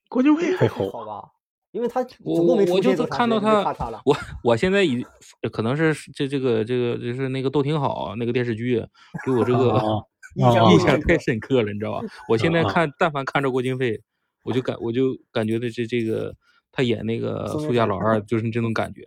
[0.08, 1.30] 郭京飞还好吧？
[1.70, 3.62] 因为他我我我就是看到他，
[4.04, 5.06] 我我现在已
[5.52, 8.84] 可能是这这个这个就是那个都挺好那个电视剧
[9.24, 9.80] 给我这个
[10.34, 12.06] 印象印象太深刻了，你知道吧？
[12.28, 14.02] 我现在看但凡看着郭京飞，
[14.42, 16.34] 我就感我就感觉的这这个
[16.72, 19.02] 他演那个苏家老二就是这种感觉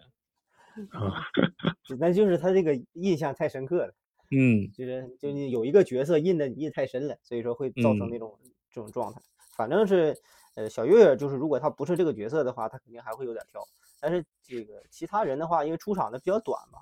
[0.91, 1.27] 啊，
[1.99, 3.93] 那就是他这个印象太深刻了，
[4.31, 8.39] 嗯，就是就是有一个角色印的印太深了，所以说会造成那种
[8.73, 9.21] 这种状态，
[9.55, 10.19] 反正是。
[10.55, 13.59] 呃，小月月就是如果他不是这个角色的话，他肯定还会有点挑。
[13.99, 16.77] 但是这个其他人的话，因为出场的比较短嘛，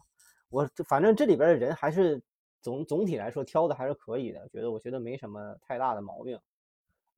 [0.49, 2.21] 我反正这里边的人还是
[2.62, 6.38] 总总体来说挑的还是可以的，觉得我觉得没什么太大的毛病，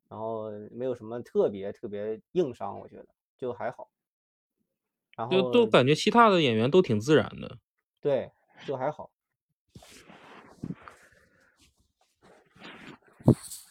[0.08, 3.90] 然后没有什么特别特别硬伤，我觉得就还好。
[5.18, 7.58] 然后都感觉其他的演员都挺自然的，
[8.00, 8.32] 对，
[8.68, 9.10] 就还好。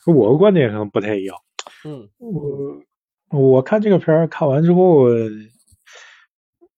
[0.07, 1.37] 我的观点可能不太一样。
[1.85, 5.07] 嗯，我我看这个片儿看完之后，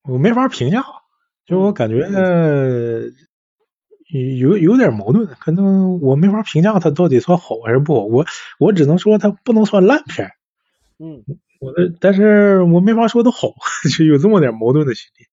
[0.03, 0.85] 我没法评价，
[1.47, 2.07] 就我感觉
[4.39, 8.05] 有有点矛盾，可能我没法评价它到底算好还是不好。
[8.05, 8.27] 我
[8.59, 10.33] 我只能说它不能算烂片。
[10.99, 11.25] 嗯，
[11.61, 13.55] 我的，但是我没法说它好，
[13.97, 15.27] 就有这么点矛盾的心理。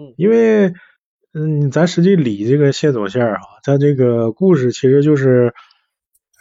[0.00, 0.74] 嗯，因为
[1.32, 5.54] 嗯，咱实际理这个线索线啊，它这个故事其实就是。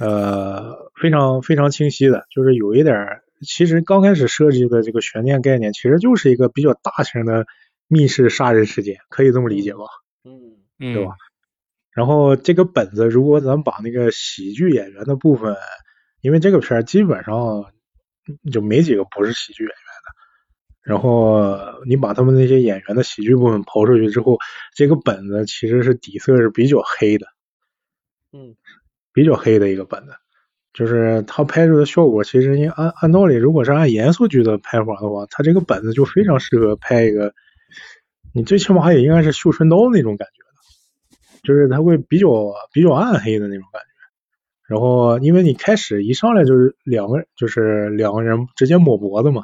[0.01, 7.45] 呃，非常非常清晰的，就是有一点，其实刚开始设计的这个悬念概念，其实就是一个比较大型的
[7.87, 9.85] 密室杀人事件，可以这么理解吧？
[10.23, 11.13] 嗯嗯，对吧？
[11.91, 15.55] 然后这个本子，如果咱把那个喜剧演员的部分，
[16.21, 17.65] 因为这个片儿基本上
[18.51, 24.39] 就没几个不是喜剧演员的，然后你把他们那些演员的喜剧部分刨出去之后，
[24.73, 27.27] 这个本子其实是底色是比较黑的。
[28.31, 28.55] 嗯。
[29.13, 30.13] 比较黑的一个本子，
[30.73, 37.33] 就是它拍出的效果，其实你按按道理，如果是按严肃剧的拍法的话，它这个本子就非常适合拍一个，
[38.33, 42.27] 你最起码也应该是绣春刀那种感觉的，就是它会比较
[42.71, 43.87] 比较暗黑的那种感觉。
[44.67, 49.43] 然后，因为你开始一上来就是两个人，就是两个人直接抹脖子嘛，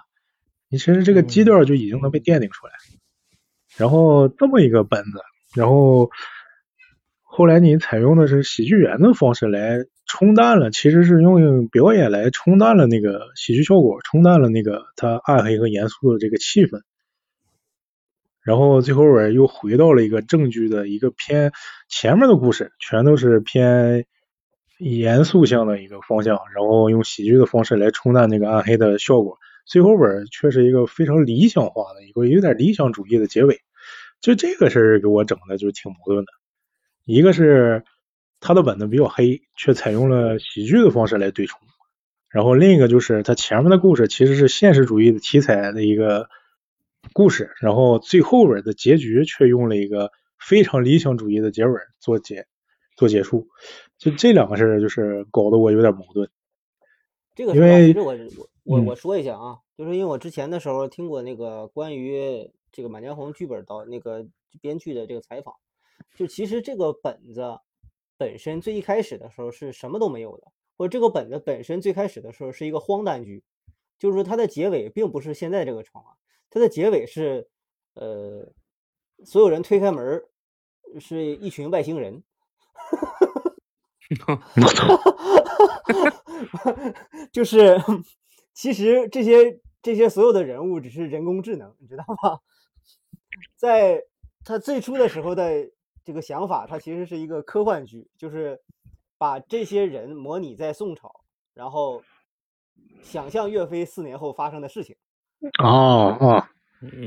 [0.69, 2.73] 你其实这个基调就已经能被奠定出来。
[3.75, 5.19] 然后这么一个本子，
[5.55, 6.09] 然后。
[7.37, 16.81] 后来你采用的是喜剧演员的方式来冲淡了，其实是用表演来冲淡了那个喜剧效果，冲淡了那个他暗黑和严肃的这个气氛。
[18.41, 21.51] 然后最后边又回到了一个正剧的一个偏
[21.87, 24.07] 前面的故事，全都是偏
[24.79, 29.37] 严肃向的一个方向，然后用喜剧的方式来冲淡那个暗黑的效果。
[29.67, 33.59] 最后边却是一个非常理想化的一个有点理想主义的结尾，
[34.21, 36.31] 就这个事儿给我整的就挺矛盾的。
[37.07, 37.85] 一个是
[38.41, 41.57] 他的本子比较黑，却采用了喜剧的方式来对冲，
[42.29, 46.27] 然后另一个就是他前面的故事其实是现实主义的题材的一个
[47.13, 52.45] 故事，然后最后边的结局却用了一个非常理想主义的结尾做结
[52.97, 53.47] 做结束，
[53.97, 56.29] 就这两个事儿就是搞得我有点矛盾。
[57.35, 58.17] 这个因为其实我
[58.65, 64.27] 我我说一下啊，就是因为我之前的时候听过那个关于这个《满江红》剧本导那个
[64.61, 65.55] 编剧的这个采访。
[66.15, 67.59] 就其实这个本子
[68.17, 73.43] 本身最一开始的时候是什么都没有的，或者这个本子本身最开始的时候是一个荒诞剧，
[73.99, 76.17] 就是说它的结尾并不是现在这个床啊，
[76.49, 77.47] 它的结尾是
[77.93, 78.51] 呃
[79.23, 80.23] 所有人推开门
[80.99, 82.23] 是一群外星人
[87.31, 87.79] 就是
[88.53, 92.39] 其实这些这些所有的人物只是人工智能，你知道吗？
[93.55, 94.03] 在
[94.43, 95.69] 他最初的时候的。
[96.07, 98.57] 这个想法，它其实是一个科幻剧，就是
[99.17, 101.19] 把这些人模拟在宋朝，
[101.53, 102.01] 然后
[103.01, 104.95] 想象岳飞四年后发生的事情。
[105.61, 106.41] 哦哦，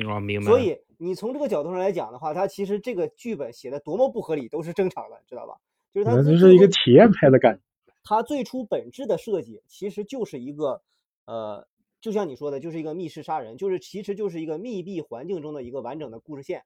[0.07, 0.45] 我明白。
[0.45, 5.57] 所以你从这个角度上来讲的话，它其实这个剧本写的多么不合理都是正常的，知道吧？
[5.95, 7.63] 就是它这是一个体验派的感觉。
[8.05, 10.83] 它最初本质的设计其实就是一个，
[11.25, 11.67] 呃，
[12.03, 16.65] 就像你说的，就是一个密室杀人，就是其实就是一个密闭环境中的一个完整的故事线。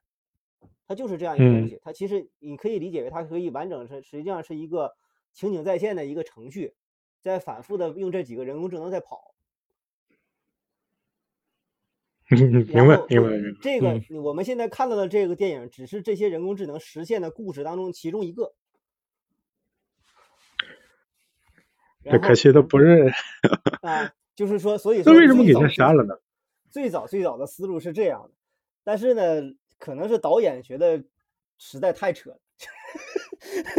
[0.86, 4.94] 它就是这样一个东西，它其实你可以理解为它可以完整是实际上是一个
[5.32, 6.74] 情景再现的一个程序，
[7.20, 9.34] 在反复的用这几个人工智能在跑。
[12.30, 12.52] 明
[12.88, 13.58] 白明白。
[13.60, 18.54] 这个我们现在看到的这个电影，只是这些人工智能实现的故事当中其中一个。
[22.02, 23.12] 这可惜他不是。
[23.82, 26.18] 啊，就是说，所以那为什么给他删了呢？
[26.70, 28.30] 最早最早的思路是这样的，
[28.82, 31.04] 但是呢，可能是导演觉得
[31.58, 32.40] 实在太扯了，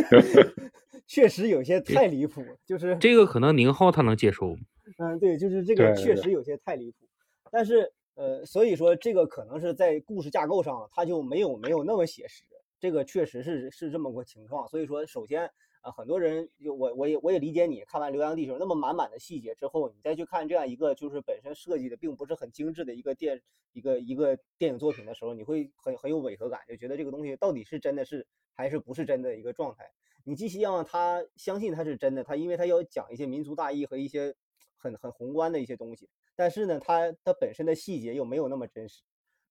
[1.08, 2.46] 确实有些太离谱。
[2.63, 4.56] 就是这个可能宁浩他能接受。
[5.00, 7.08] 嗯，对，就是这个确实有些太离谱。
[7.50, 12.44] 但是呃，所以说这个可能是在故事架构上，他就没有没有那么写实。
[12.80, 14.68] 这个确实是是这么个情况。
[14.68, 15.50] 所以说，首先。
[15.86, 23.39] 啊，很多人就我我也我也理解你看完《流浪地球》那么满满的细节之后，你再去看这样一个就是本身设计的并不是很精致的一个电
[23.71, 29.88] 一个一个电影作品的时候，你会很很有违和感，就觉得这个东西到底是真的是还是不是真的一个状态。
[30.24, 34.34] 你既希望他相信他是真的，他因为他要讲一些民族大义和一些
[34.76, 39.04] 很很宏观的一些东西，但是呢，他他本身的细节又没有那么真实，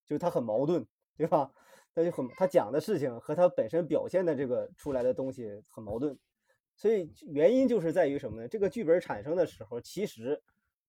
[0.05, 0.85] 就是他很矛盾，
[1.16, 1.53] 对吧？
[1.94, 6.18] 他就很他讲的事情和他本身表现的这个出来的东西很矛盾，
[6.74, 8.48] 所以原因就是在于什么呢？
[8.48, 10.42] 这个剧本产生的时候，其实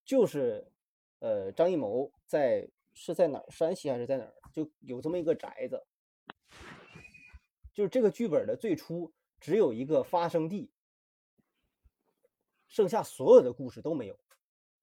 [0.03, 0.65] 就是
[1.19, 5.79] 呃张艺谋在是在哪儿山西还是在哪儿就有这么一个宅子，
[7.71, 10.71] 就是这个剧本的最初只有一个发生地，
[12.67, 14.17] 剩下所有的故事都没有。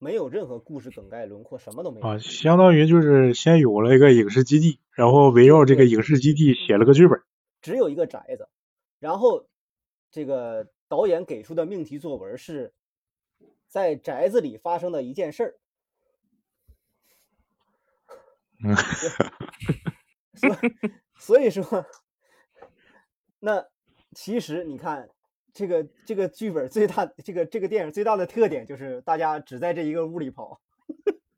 [0.03, 7.21] 没有任何故事梗概轮廓，什么都没有啊，相当于就是先有了一个影视基地，然后围绕这个影视基地写了个剧本。
[7.61, 8.49] 只有一个宅子，
[8.99, 9.47] 然后
[10.11, 12.73] 这个导演给出的命题作文是
[13.69, 15.55] 在宅子里发生的一件事儿。
[18.65, 18.75] 嗯，
[20.35, 20.57] 所
[21.17, 21.85] 所以说，
[23.39, 23.65] 那
[24.11, 25.09] 其实你看。
[25.53, 30.59] 这个这个剧本最大，这个这个电影最大的特点就是大家只在这一个屋里跑，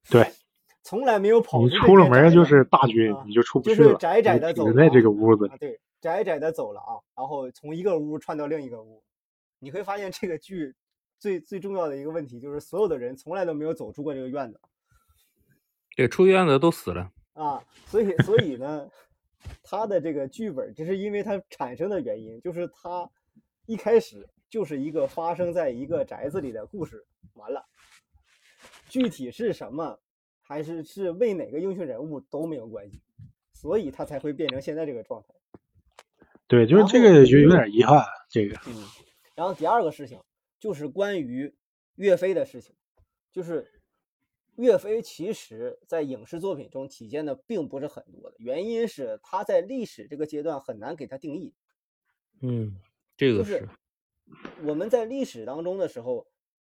[0.10, 0.26] 对，
[0.82, 1.62] 从来没有跑。
[1.62, 3.88] 你出了门就是大军，你就出不去了。
[3.88, 5.52] 就是窄窄的走，在这个屋子。
[5.60, 9.04] 对，窄窄的走了啊，然后从一个屋串到另一个屋。
[9.60, 10.74] 你会发现这个剧
[11.20, 14.60] 最最重要的一个问题就是所有的人从来都没有走出过这个院子。
[15.98, 18.88] 对，出院子都死了啊，所以所以呢，
[19.62, 23.10] 他的这个剧本就是因为他产生的原因，就是他。
[23.66, 27.66] 一开始就是一个发生在一个宅子里的故事，完了，
[28.88, 30.00] 具体是什么，
[30.42, 33.02] 还是是为哪个英雄人物都没有关系，
[33.54, 35.34] 所以他才会变成现在这个状态。
[36.48, 38.56] 对，就是这个就有点遗憾，这个。
[38.68, 38.86] 嗯。
[39.34, 40.22] 然后第二个事情
[40.60, 41.56] 就是关于
[41.96, 42.76] 岳飞的事情，
[43.32, 43.82] 就是
[44.58, 51.56] 岳飞其实在影视作品中体现的并不是很多的，原因是他在历史这个阶段很难给他定义。
[52.42, 52.80] 嗯。
[53.18, 53.68] 这个是
[54.64, 56.28] 我们在历史当中的时候，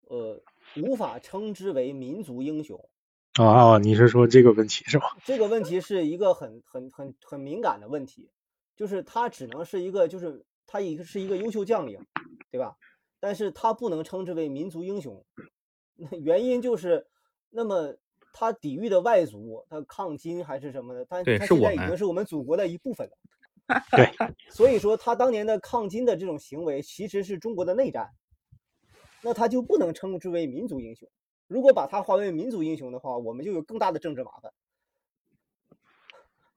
[0.08, 0.42] 呃，
[0.76, 2.88] 无法称之为民族英雄。
[3.34, 5.16] 啊，你是说这个问题是吧？
[5.24, 8.30] 这个问题是一个很很很很敏感的问题，
[8.76, 12.04] 就是他只能是一个，就是他一个是一个优秀将领，
[12.50, 12.76] 对吧？
[13.20, 15.24] 但是他不能称之为民族英雄，
[16.22, 17.06] 原因就是，
[17.50, 17.94] 那么
[18.32, 23.12] 他抵御的外族，他抗金还是什么的，他他现在已经是我们祖国的一部分了。
[23.92, 24.10] 对，
[24.50, 28.10] 所以说他当年的抗金的这种行为其实是中国的内战，
[29.22, 31.08] 那他就不能称之为民族英雄。
[31.46, 34.52] 如果把他划为民族英雄的话，我们就有更大的政治麻烦。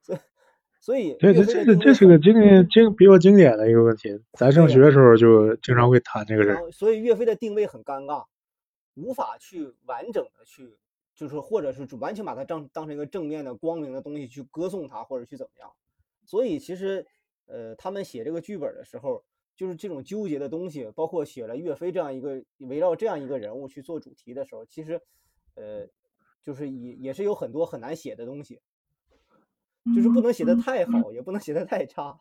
[0.06, 0.19] 所以，
[0.82, 2.34] 所以，对，这这这是个经
[2.69, 8.26] 经比较经典的一个问题，咱上学的时候就经常会谈这个事所以岳飞的定位很尴尬，
[8.95, 10.78] 无法去完整的去，
[11.15, 15.71] 就是或者是完全把他当当成一个正面的光明的东西去歌颂他，或者去怎么样。
[16.25, 17.05] 所以其实，
[17.45, 19.23] 呃，他们写这个剧本的时候，
[19.55, 24.99] 就是这种纠结的东西，包括写了岳飞这样一个围绕这样一个人物去做主题的时候，其实，
[25.55, 25.88] 呃，
[26.41, 28.62] 就是也也是有很多很难写的东西，
[29.95, 32.19] 就是不能写的太好，也不能写的太差。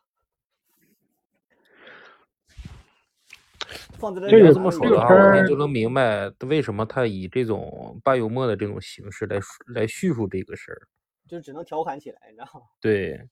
[3.99, 9.38] 放在这要这么说的话，我们就能明白为什么他以这种半幽默的这种形式来
[9.69, 10.88] 来叙述这个事儿，
[11.29, 12.67] 就只能调侃起来，你知道吗？
[12.83, 13.29] 对。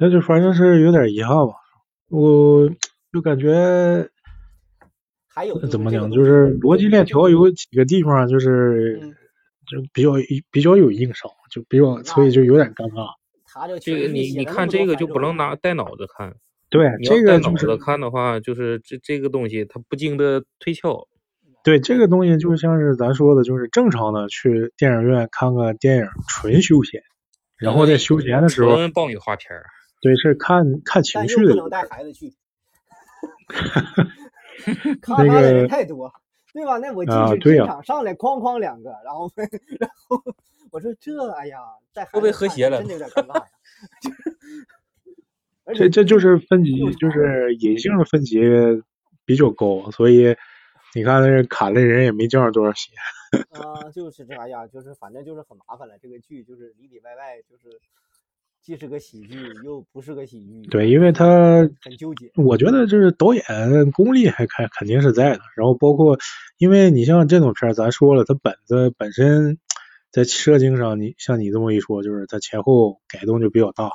[0.00, 1.52] 那就反正是有点遗憾吧，
[2.08, 2.70] 我
[3.12, 4.08] 就感觉
[5.28, 8.98] 还有怎么讲，就是逻辑链条有几个地方就是
[9.68, 10.12] 就比较
[10.50, 13.10] 比较有硬伤，就比较所以就有点尴尬。
[13.80, 16.34] 这个你你看这个就不能拿带脑子看，
[16.70, 21.06] 对，这个带脑子看的话，就是这这个东西它不经得推敲。
[21.62, 27.02] 对，这个东西就像是咱说的，就是正常的去电影院看个电影纯休闲，
[27.58, 29.66] 然后在休闲的时候爆米花片儿。
[30.00, 31.50] 对，是看看情绪的。
[31.52, 32.34] 不能带孩子去。
[35.06, 36.12] 那个人太多，
[36.52, 36.78] 对吧？
[36.78, 39.30] 那我进去进场上来哐哐两个，然后
[39.78, 40.22] 然后
[40.70, 41.58] 我说这哎呀，
[41.92, 42.78] 带孩子会不会和谐了？
[42.78, 43.46] 真的有点尴尬呀。
[45.74, 48.40] 这这就是分级，就是隐性的分级
[49.24, 50.34] 比较高，所以
[50.94, 52.92] 你看那砍的人也没降多少血。
[53.50, 55.98] 啊，就是这呀，就是反正就是很麻烦了。
[55.98, 57.80] 这个剧就是里里外外就是。
[58.62, 60.60] 既是个喜剧，又不是个喜剧。
[60.68, 62.30] 对，因为他很纠结。
[62.36, 65.40] 我觉得就是导演功力还肯肯定是在的。
[65.56, 66.18] 然后包括，
[66.58, 69.58] 因为你像这种片儿，咱说了，它本子本身
[70.10, 73.92] 在设定上，你像你这么一说，就是它前后改动就比较大，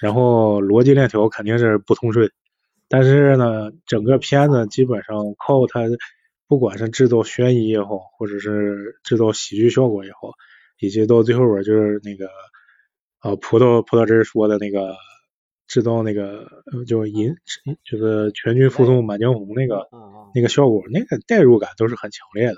[0.00, 2.32] 然后逻辑链条肯定是不通顺。
[2.88, 5.82] 但是呢，整个片子基本上靠它，
[6.48, 10.32] 不管是制造悬疑也好，或者是制造喜剧效果也好，
[10.80, 12.28] 以及到最后边就是那个。
[13.26, 14.94] 啊，葡萄葡萄汁说的那个
[15.66, 17.34] 制造那个就引
[17.82, 19.88] 就是全军覆没满江红那个
[20.32, 22.56] 那个效果，那个代入感都是很强烈的，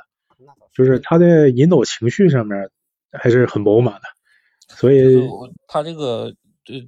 [0.74, 2.68] 就是他在引导情绪上面
[3.12, 4.02] 还是很饱满的。
[4.68, 5.26] 所以
[5.66, 6.34] 他这个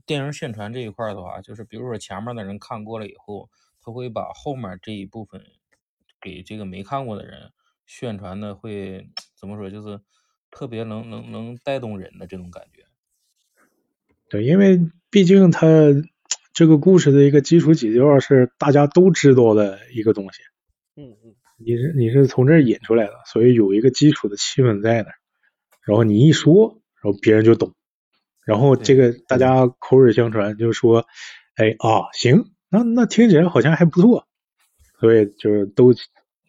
[0.05, 3.49] 电影宣传这一块的话，就是比如说前面的人看过了以后，
[3.81, 5.43] 他会把后面这一部分
[6.21, 7.51] 给这个没看过的人
[7.87, 9.99] 宣传的会怎么说，就是
[10.51, 12.80] 特别能能能带动人的这种感觉。
[14.31, 15.67] 对，因为毕竟它
[16.55, 20.41] 这个故事的一个基础基调是大家都知道的一个东西。
[20.97, 21.35] 嗯嗯。
[21.59, 25.15] 你是你是从这儿引出来的，所以有一个基础的气氛在那儿。
[25.85, 27.75] 然后你一说，然后别人就懂。
[28.47, 31.07] 然后这个大家口耳相传，就说
[31.57, 34.27] ：“哎啊，行，那那听起来好像还不错。”
[35.01, 35.93] 所以就是都。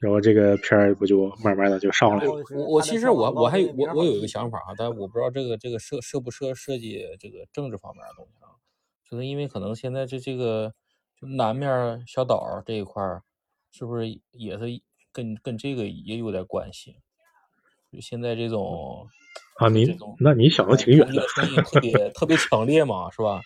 [0.02, 2.32] 然后这个片儿不就慢慢的就上来了。
[2.56, 8.50] 我我其实我我还有我我有一个想法啊，但我不知道这个这个设设不设设计这个政治方面的东西啊，
[9.08, 10.74] 就是因为可能现在这这个
[11.16, 13.22] 就南面小岛这一块儿，
[13.70, 14.82] 是不是也是
[15.12, 16.96] 跟跟这个也有点关系？
[17.94, 19.08] 就现在这种
[19.60, 21.22] 啊，你那你想的挺远的，
[21.72, 23.40] 特别特别强烈嘛，是吧？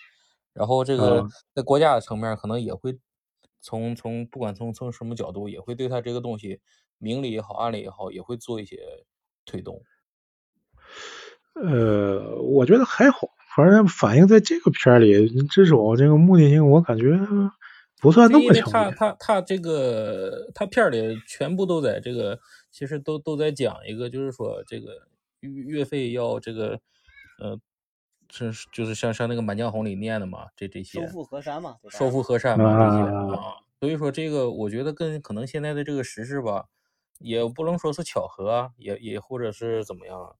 [0.54, 2.98] 然后这 个在国家的层面可能也会。
[3.66, 6.60] 从从不管从从什么角度，也会对他这个东西，
[6.98, 8.78] 明里也好，暗里也好，也会做一些
[9.44, 9.82] 推动。
[11.54, 17.18] 呃，我觉得还好，反正反映在这个片里，至少这个目的性，我感觉
[18.00, 18.70] 不算那么强。
[18.70, 22.38] 他他他这个他片里全部都在这个，
[22.70, 25.08] 其实都都在讲一个，就是说这个
[25.40, 26.78] 岳岳飞要这个，
[27.42, 27.58] 呃。
[28.30, 33.56] 是，就是像像那个《满江红》里念的嘛，这这些收复河山嘛，收复河山嘛，这些啊。
[33.80, 36.66] 所以说这个，我觉得跟可能现在的这个时事吧，
[37.18, 40.36] 也不能说是巧合，也也或者是怎么样。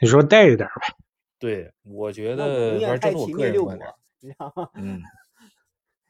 [0.00, 0.96] 你说带一点吧。
[1.38, 3.90] 对，我觉得反正这是我个人观点。
[4.20, 4.68] 你知道吗？
[4.74, 5.00] 嗯。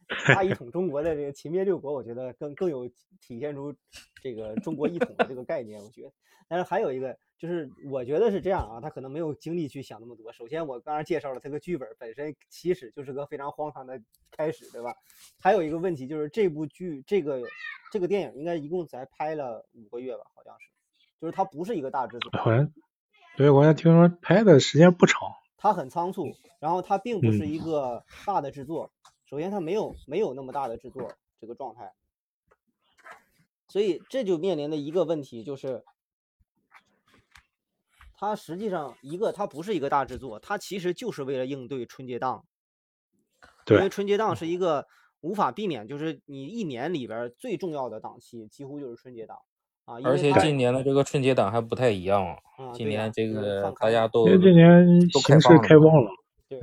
[0.35, 2.89] 大一统 中国的这个秦灭六国，我觉得更更有
[3.21, 3.75] 体现出
[4.23, 5.83] 这个中国一统的这个概念。
[5.83, 6.13] 我觉得，
[6.49, 7.19] 但是还有一个。
[7.37, 10.33] 就是我觉得是这样啊，他可能没有精力去想那么多。
[10.33, 14.01] 首先，我刚才介绍了这个剧本本身其实就是个非常荒唐的
[14.31, 14.95] 开始，对吧？
[15.39, 17.43] 还有一个问题就是这部剧这个
[17.93, 20.71] 这个电影应该一共才拍了五个月吧，好像是，
[21.21, 22.31] 就是它不是一个大制作。
[22.41, 22.73] 好像，
[23.37, 25.21] 对，我好像听说拍的时间不长。
[25.59, 28.91] 它很仓促，然后它并不是一个大的制作。
[29.35, 31.93] 首先，它没有没有那么大的制作这个状态，
[33.67, 35.83] 所以这就面临的一个问题就是。
[38.17, 42.45] 它实际上一个，它不是一个大制作，它其实就是为了应对春节档。
[43.67, 43.77] 对。
[43.77, 44.87] 因为春节档是一个
[45.21, 49.37] 无法避免，就是你一年里边最重要的档期，几乎就是春节档
[49.85, 49.97] 啊。
[50.05, 52.39] 而且今年的这个春节档还不太一样啊，
[52.73, 56.11] 今年这个大家都因为今年形式开放了。
[56.49, 56.61] 对。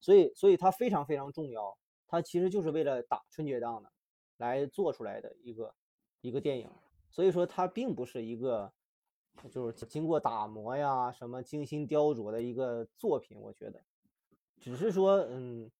[0.00, 1.76] 所以，所以它非常非常重要，
[2.08, 3.92] 它其实就是为了打春节档的
[4.38, 5.74] 来做出来的一个
[6.20, 6.68] 一个电影。
[7.10, 8.72] 所以说，它并不是一个。
[9.52, 13.80] 就是经过打磨呀，什么精心雕琢的一个作品，我觉得，
[14.58, 15.70] 只是说，嗯，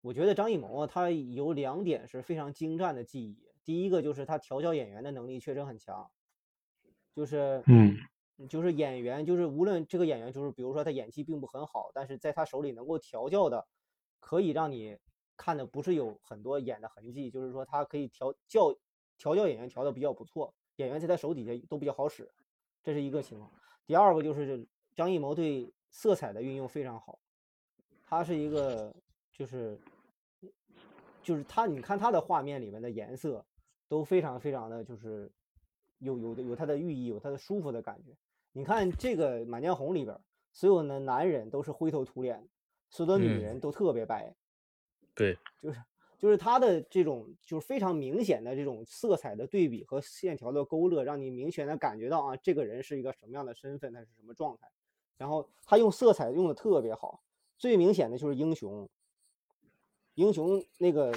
[0.00, 3.38] 我觉得张艺谋啊，他有两点是非常精湛的技艺。
[3.62, 6.10] 第一个就是他调教演员的能力确实很强，
[7.14, 7.96] 就是，嗯，
[8.48, 13.64] 就是演员，就是无论这个演员，就是比如说他演技并不很好，但是在他手里能够调教的，
[14.18, 14.98] 可以让你
[15.36, 18.74] 看的不是有很多演的痕迹，就是说他可以调教
[19.18, 22.30] 调教演员调的比较不错，演员在他手底下都比较好使。
[22.82, 23.50] 这是一个情况，
[23.86, 27.18] 第二个就是张艺谋对色彩的运用非常好，
[28.02, 28.94] 他是一个
[29.32, 29.78] 就是
[31.22, 33.44] 就是他，你看他的画面里面的颜色
[33.88, 35.32] 都非常非常的就是
[35.98, 38.14] 有有的有他的寓意，有他的舒服的感觉。
[38.52, 40.16] 你看这个《满江红》里边，
[40.52, 42.46] 所有的男人都是灰头土脸，
[42.90, 44.34] 所有的女人都特别白，
[45.14, 45.78] 对，就是。
[46.16, 54.66] 就是它的这种，就是非常明显的这种色彩的对比和线条的勾勒，让你明显的感觉到啊，这个人是一个什么样的身份，他是什么状态。
[55.18, 57.20] 然后他用色彩用的特别好，
[57.58, 58.88] 最明显的就是英雄，
[60.14, 61.12] 英雄那个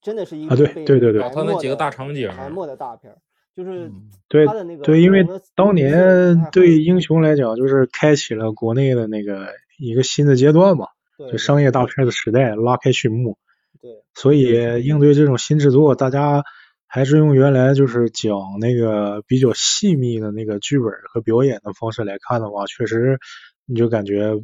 [0.00, 3.20] 真的是一个对对对对，他那几个大场景，埋没的大片儿。
[3.54, 3.92] 就是
[4.28, 10.88] 对他的那个对，因为当年对英雄来讲，就是开启了国内的那个一个新的阶段嘛，
[11.18, 13.38] 就商业大片的时代拉开序幕。
[13.80, 16.42] 对，所以应对这种新制作，大家
[16.86, 23.18] 还是用原来就是讲那个比较细密的那个剧本和表演的方式来看的话，确实
[23.66, 24.34] 你就感觉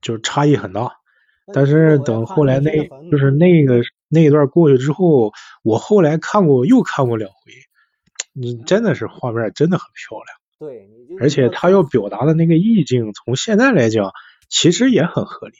[0.00, 0.92] 就差异很大。
[1.52, 7.36] 但是等后来那就是那个那一段过去之后，我后来看过又看过两回，
[8.32, 10.36] 你真的是画面真的很漂亮。
[10.58, 10.88] 对，
[11.20, 14.10] 而且他要表达的那个意境，从现在来讲
[14.48, 15.54] 其实也很合理，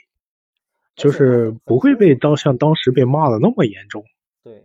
[0.96, 4.04] 就是不会被当像当时被骂的那么严重。
[4.42, 4.64] 对，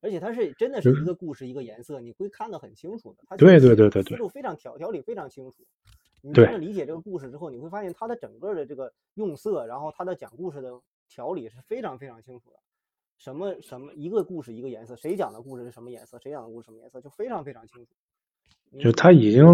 [0.00, 3.24] 而且它是真的是一个故事一个颜色，你会看得很清楚的。
[3.28, 5.66] 它对对对对对，思路非常条条理非常清楚。
[6.22, 10.70] 你真的理解这个故事之后，你会发现它的整个的这个用色，然后它的讲故事的
[11.08, 12.56] 条理是非常非常清楚的。
[13.18, 17.90] 什么什么一个故事一个颜色，谁讲的故事是什么颜色，谁讲的故事什么颜色，就非常非常清楚。
[18.80, 19.44] 就他已经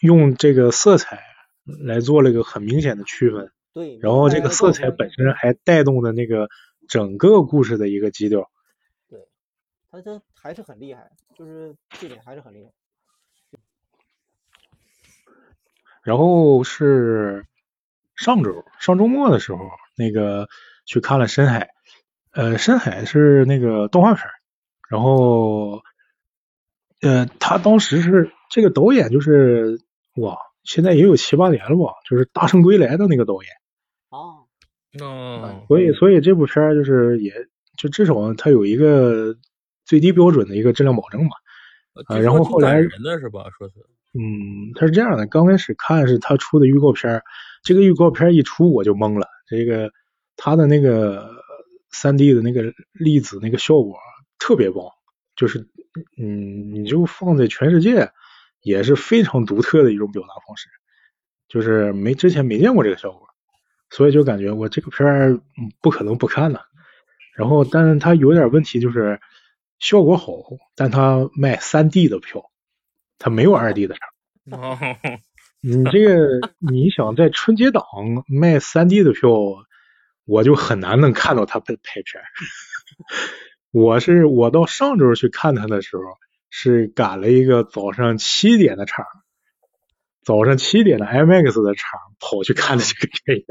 [0.00, 1.20] 用这个色彩
[1.64, 3.52] 来做了一个很明显的区分。
[3.74, 3.98] 对。
[3.98, 6.48] 然后这个色彩本身还带动的那个
[6.88, 8.50] 整个故事的一个基调。
[9.10, 9.20] 对，
[9.90, 12.70] 他这还是很厉害，就是这点还是很厉害。
[16.02, 17.46] 然后是
[18.14, 20.48] 上周上周末的时候，那个
[20.84, 21.60] 去看了《深海》，
[22.30, 24.26] 呃，《深海》是那个动画片，
[24.90, 25.82] 然后
[27.00, 29.80] 呃，他当时是这个导演就是
[30.16, 33.50] 哇，现在也有七八年了吧，就是《大圣归来》的那个导演。
[35.00, 35.06] 哦。
[35.06, 35.64] 哦。
[35.68, 37.32] 所以，所以这部片就是也
[37.76, 39.36] 就至少它有一个
[39.84, 41.30] 最低标准的一个质量保证嘛。
[42.06, 42.80] 啊，然后后来。
[42.80, 43.46] 人的是吧？
[43.58, 43.74] 说是。
[44.16, 47.20] 嗯，他是这样的，刚开始看是他出的预告片
[47.64, 49.26] 这个预告片一出我就懵了。
[49.48, 49.90] 这个
[50.36, 51.30] 他的那个
[51.90, 53.96] 三 D 的那个粒子那个效果
[54.38, 54.84] 特别棒，
[55.34, 55.66] 就是
[56.16, 58.12] 嗯，你就放在全世界
[58.62, 60.68] 也是非常独特的一种表达方式，
[61.48, 63.26] 就是没之前没见过这个效果，
[63.94, 65.40] 所以就感觉我这个片儿
[65.80, 66.60] 不可能不看呢。
[67.36, 69.20] 然后，但是他有点问题，就是
[69.78, 70.32] 效果好，
[70.74, 72.50] 但他卖三 D 的票。
[73.16, 74.08] 他没有二 D 的场，
[75.62, 77.84] 你这个你想在春节档
[78.26, 79.30] 卖三 D 的票，
[80.26, 82.22] 我就很难能看到他拍拍片。
[83.70, 86.02] 我是我到上周去看他的时候，
[86.50, 89.06] 是赶了一个早上七点的场，
[90.22, 93.44] 早上七点的 IMAX 的场，跑去看的这个电影。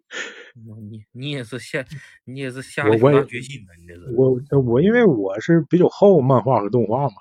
[0.90, 1.84] 你你也是下
[2.24, 7.14] 你也是下了大决心的，你这是我我因为我是比较好漫画和动画嘛。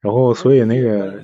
[0.00, 1.22] 然后，所以那个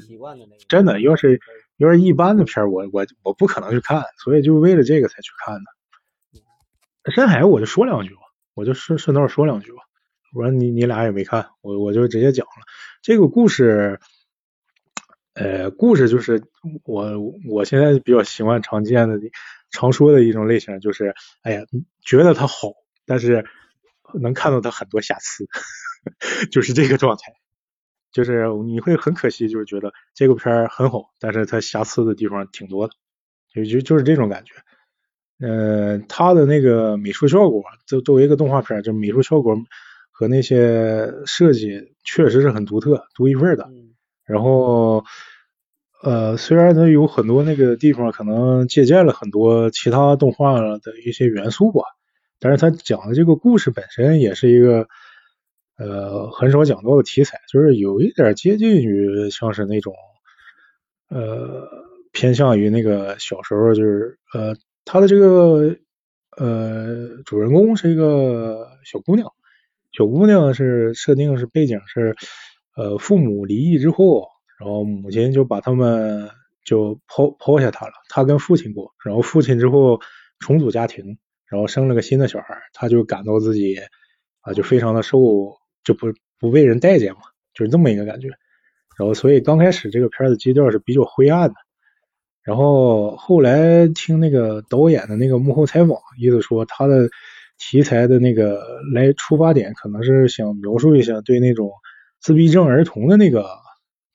[0.69, 1.41] 真的，要是
[1.79, 7.11] 要是一般的片儿，我我我不可能去看，所以就为了这个才去看的。
[7.11, 8.21] 深海我就说两句吧，
[8.55, 9.79] 我就顺顺道说两句吧。
[10.33, 12.63] 我说你你俩也没看，我我就直接讲了
[13.03, 13.99] 这个故事。
[15.35, 16.43] 呃，故事就是
[16.83, 17.17] 我
[17.49, 19.21] 我现在比较喜欢常见的、
[19.71, 21.63] 常说的一种类型，就是哎呀，
[22.05, 22.73] 觉得它好，
[23.07, 23.45] 但是
[24.21, 25.47] 能看到它很多瑕疵，
[26.51, 27.35] 就是这个状态。
[28.11, 32.95] 就是你会很可惜，就是觉得这个片儿很好，但是它瑕疵的地方挺多的，
[33.53, 34.55] 就就就是这种感觉。
[35.41, 39.57] 呃，它的那个美术效果，就作为一个动画片，就美术效果
[40.11, 43.69] 和那些设计确实是很独特、独一份的。
[44.25, 45.05] 然后，
[46.03, 51.83] 呃，虽然它有很多那个地方可能借鉴了很多其他动画的一些元素吧，
[52.39, 54.89] 但是它讲的这个故事本身也是一个。
[55.81, 59.95] 呃，很少讲到的题材，就是有一点接近于像是那种，
[61.09, 61.69] 呃，
[62.11, 65.77] 偏向于那个小时候，就是呃，他的这个
[66.37, 69.31] 呃主人公是一个小姑娘，
[69.93, 72.17] 小姑娘是设定是背景是
[72.75, 74.27] 呃父母离异之后，
[74.59, 76.31] 然后母亲就把他们
[76.65, 80.01] 就抛抛下他了，他跟父亲过，然后父亲之后
[80.39, 83.79] 重组家庭，然后生了个新的小孩，他就感到自己
[84.41, 85.57] 啊就非常的受。
[85.85, 87.21] 就不不被人待见嘛，
[87.55, 88.29] 就是这么一个感觉。
[88.99, 91.55] 然后，所以刚开始这个片的基调是比较灰暗的。
[92.43, 97.09] 然后后来听那个导演的那个幕后采访，意思说他的
[97.57, 101.71] 题材的那个来出发点，可能是想描述一下对那种
[102.21, 103.49] 自闭症儿童的那个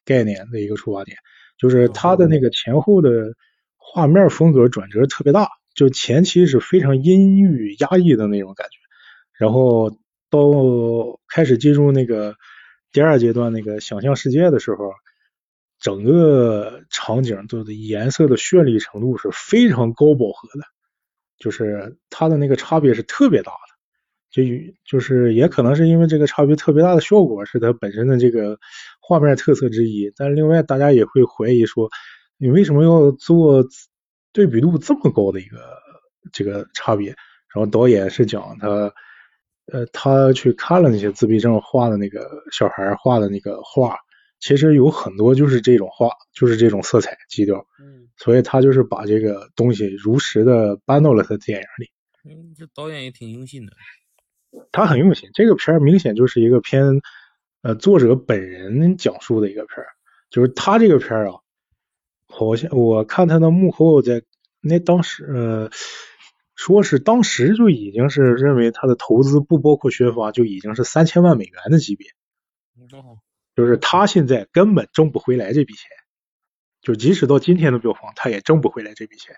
[0.06, 1.18] 概念的一个出发点。
[1.58, 3.34] 就是它的那个前后的
[3.78, 8.78] 画面风格转折特别大，就前期是非常阴郁压抑的那种感觉，
[9.38, 9.98] 然后。
[10.34, 12.36] 到开始进入那个
[12.92, 14.92] 第二阶段那个想象世界的时候，
[15.80, 20.66] 整个场景都的颜色的绚丽程度是非常高饱和的，
[21.38, 23.73] 就是它的那个差别是特别大的。
[24.34, 24.42] 就
[24.84, 28.60] 就是也可能是因为这个差别特别大的效果是它本身的这个
[29.00, 31.88] 画面特色之一，但另外大家也会怀疑说，
[32.40, 33.64] 你为什么要做
[34.32, 35.60] 对比度这么高的一个
[36.32, 37.10] 这个差别？
[37.54, 38.92] 然后导演是讲他
[39.72, 43.96] 呃他去看了那些自闭症画的那个小孩画的那个画，
[44.40, 51.92] 其实有很多就是这种画，就是这种色彩基调，嗯，所以他就是把这个东西如实的搬到了他电影里。
[52.26, 53.74] 嗯，这导演也挺用心的。
[54.72, 57.02] 他很用心，这个片儿明显就是一个偏
[57.62, 59.88] 呃作者本人讲述的一个片儿，
[60.30, 61.40] 就是他这个片儿啊，
[62.28, 64.24] 好像我看他的幕后在
[64.62, 65.70] 那当时呃
[66.56, 72.08] 说是当时就已经是认为他的投资不包括宣发就已经是三千万美元的级别，
[73.56, 75.90] 就是他现在根本挣不回来这笔钱，
[76.82, 79.36] 就即使到今天的票房他也挣不回来这笔钱，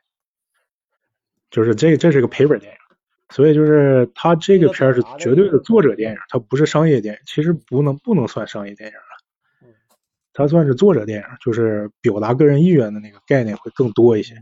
[1.49, 2.78] 就是这这是个赔本电影。
[3.30, 9.71] 所以就是他这个片儿是绝对的作者电影，它不是商业电影，其实不能不能算商业电影了，
[10.32, 14.36] 它算是作者电影，就是表达个人意愿的那个概念会更多一些。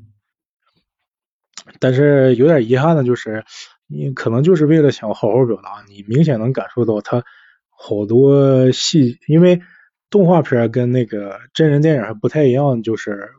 [1.80, 3.46] 但是有点遗憾的就是，
[3.88, 7.24] 你可能就是为了想好好表达，你明显能感受到他
[7.70, 9.62] 好多细，因为
[10.10, 13.32] 动画片跟那个真人电影还不太一样，就是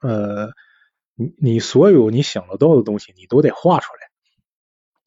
[0.00, 0.50] 呃，
[1.14, 4.07] 你你所有你想得到的东西，你都得画出来。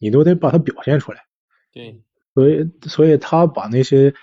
[0.01, 1.25] 你都得把它表现出来，
[1.71, 2.01] 对，
[2.33, 4.15] 所以所以他把那些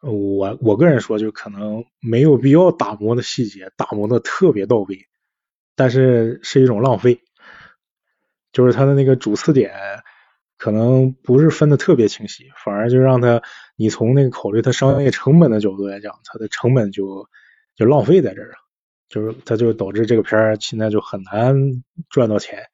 [0.00, 5.08] 我我个人说就可能没有必要打磨的细节打磨的特别到位，
[5.76, 7.20] 但是是一种浪费，
[8.50, 9.74] 就是他的那个主次点
[10.56, 13.42] 可能不是分的特别清晰，反而就让他
[13.76, 17.28] 你从那个考虑他商业成本的角度来讲，他的成本就
[17.76, 18.54] 就浪费在这儿了，
[19.10, 22.70] 就是他就导致这个片儿现在就很难赚到钱，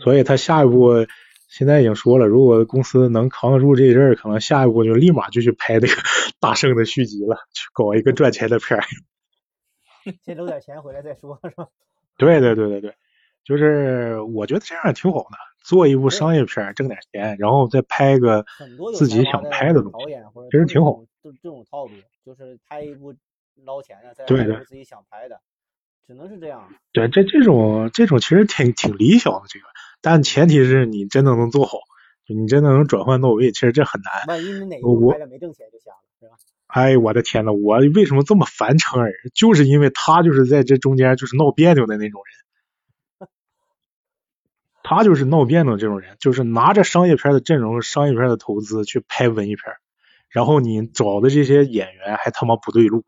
[0.00, 1.06] 所以他下一步。
[1.50, 5.94] 现在已经说了，如果公司能扛得住这一阵儿，可能下一步就立马就去拍这个
[6.38, 8.84] 大圣的续集了，去搞一个赚钱的片儿。
[10.24, 11.66] 先搂点钱回来再说，是吧？
[12.16, 12.94] 对对对对对，
[13.44, 18.46] 就是我觉得这样也挺好的，做一部商业片挣点钱，然后再拍个
[18.96, 20.14] 自己想拍的东西，
[20.52, 21.02] 其实挺好。
[21.22, 21.90] 就这种套路，
[22.24, 23.12] 就是拍一部
[23.64, 25.40] 捞钱的，再拍一部自己想拍的，
[26.06, 26.72] 只能是这样。
[26.92, 29.66] 对，这这种这种其实挺挺理想的这个。
[30.00, 31.78] 但前提是你真的能做好，
[32.26, 34.26] 就你真的能转换到位，其实这很难。
[34.28, 36.36] 万一你哪个没挣钱就瞎了，是吧？
[36.66, 39.12] 哎，我的天呐，我为什么这么烦成儿？
[39.34, 42.22] 就是因为他就是在这中间就是闹别扭的那种
[43.18, 43.28] 人，
[44.82, 49.64] 他就是闹别扭这种人，就是拿着商业片的阵容、商业片的投资去拍文艺片，
[50.28, 53.04] 然后你找的这些演员还他妈不对路，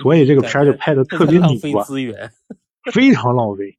[0.00, 1.84] 所以这个片就拍的特别拧巴，
[2.92, 3.76] 非常浪费。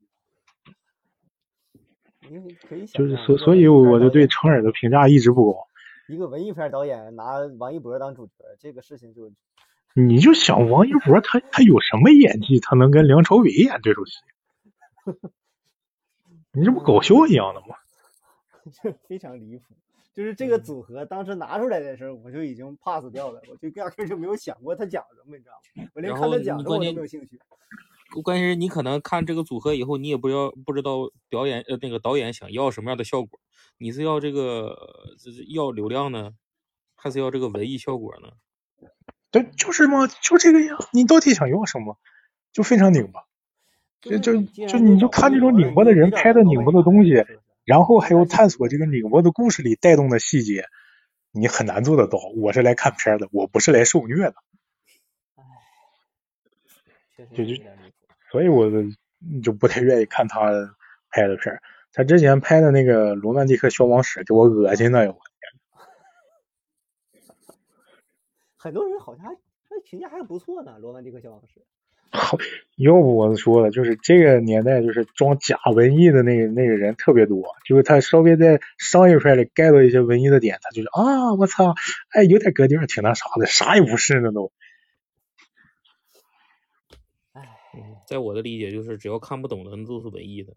[2.93, 5.67] 就是所所以我就对成尔的评价一直不高。
[6.07, 9.31] 一个文艺片导演拿王一博当主角，这个事情就……
[9.93, 14.17] 你就想王一博他他有什么演技，他能跟梁朝伟演对手戏？
[16.51, 17.75] 你这不搞笑一样的吗？
[18.83, 19.75] 这非常离谱。
[20.13, 25.89] 就是这个组合当时拿出来的时候，我就已经 pass 掉了，我就压根就没有想过他讲什么，你知道吗？
[25.95, 27.39] 我连看他讲什么都没有兴趣。
[28.23, 33.39] 关键是你可能看这个组合以后，你也不要不知道表演呃那个导演想要什么样的效果，
[33.77, 34.75] 你是要这个
[35.53, 36.31] 要流量呢，
[36.95, 38.29] 还是要这个文艺效果呢？
[39.31, 40.77] 对，就是嘛，就这个样。
[40.91, 41.99] 你到底想要什么？
[42.51, 43.25] 就非常拧巴，
[44.01, 47.23] 就就就你就看这种拧巴的人拍的拧巴的东西，
[47.63, 50.65] 然后还有探索这个拧巴的故事里带动的细节，
[51.31, 52.17] 你很难做得到。
[52.37, 54.33] 我是来看片的，我不是来受虐的。
[57.35, 57.61] 就就。
[58.31, 58.69] 所以我
[59.43, 60.51] 就不太愿意看他
[61.09, 61.61] 拍的片儿。
[61.91, 65.17] 他之前拍的那个《罗曼蒂克消亡史》给我恶心的哟！
[68.57, 69.35] 很多人好像还
[69.83, 71.59] 评价还不错呢，《罗曼蒂克消亡史》。
[72.11, 72.37] 好，
[72.75, 77.55] 要不我说了，就是这个年代，就是装假文艺的那个那个人特别多。
[77.65, 81.75] 就是他稍微在商业片里盖到一些文艺的点，他就是啊，我操，
[82.09, 84.51] 哎，有点格调，挺那啥的，啥也不是呢都。
[88.09, 90.53] 在我的理解，就是只要看不懂的，那都是文艺的。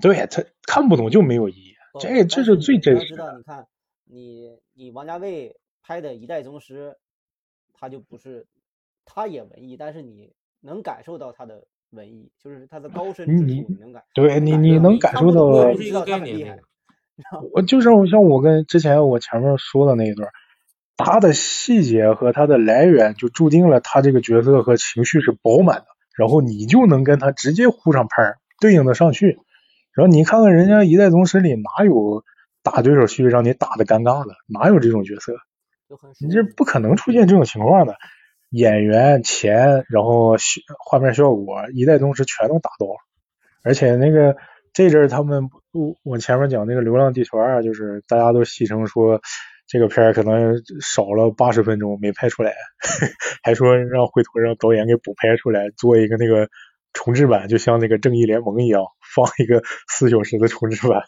[0.00, 3.36] 对他看不懂就没有意义，这这是最真实的。
[3.36, 3.66] 你看，
[4.04, 6.96] 你你王家卫拍的一代宗师，
[7.74, 8.46] 他就不是，
[9.04, 14.02] 他也文艺，但是你能感受到他的文艺，就是他的高深之处，你能感。
[14.14, 15.42] 对你你能感受到。
[17.52, 20.30] 我就是像我跟之前我前面说的那一段，
[20.96, 25.86] 他的细节和他的来源就注定了他这个角色和情绪是饱满的。
[26.16, 29.38] 然后你就能跟他直接呼上拍，对应的上去。
[29.92, 32.24] 然后你看看人家一代宗师里哪有
[32.62, 35.34] 打对手戏让你打的尴尬的，哪有这种角色？
[36.20, 37.96] 你这不可能出现这种情况的。
[38.50, 40.36] 演员、钱，然后
[40.78, 42.96] 画面效果，一代宗师全都打到了。
[43.64, 44.36] 而且那个
[44.72, 49.20] 这阵他们，我我前面讲那个《流浪地球二》，就是大家都戏称说
[49.66, 52.54] 这个片儿可能少了八十分钟没拍出来，
[53.42, 56.48] 还说让回头让导演给补拍出来，做一个那个
[56.92, 58.84] 重制版，就像那个《正义联盟》一样，
[59.14, 61.02] 放一个四小时的重制版。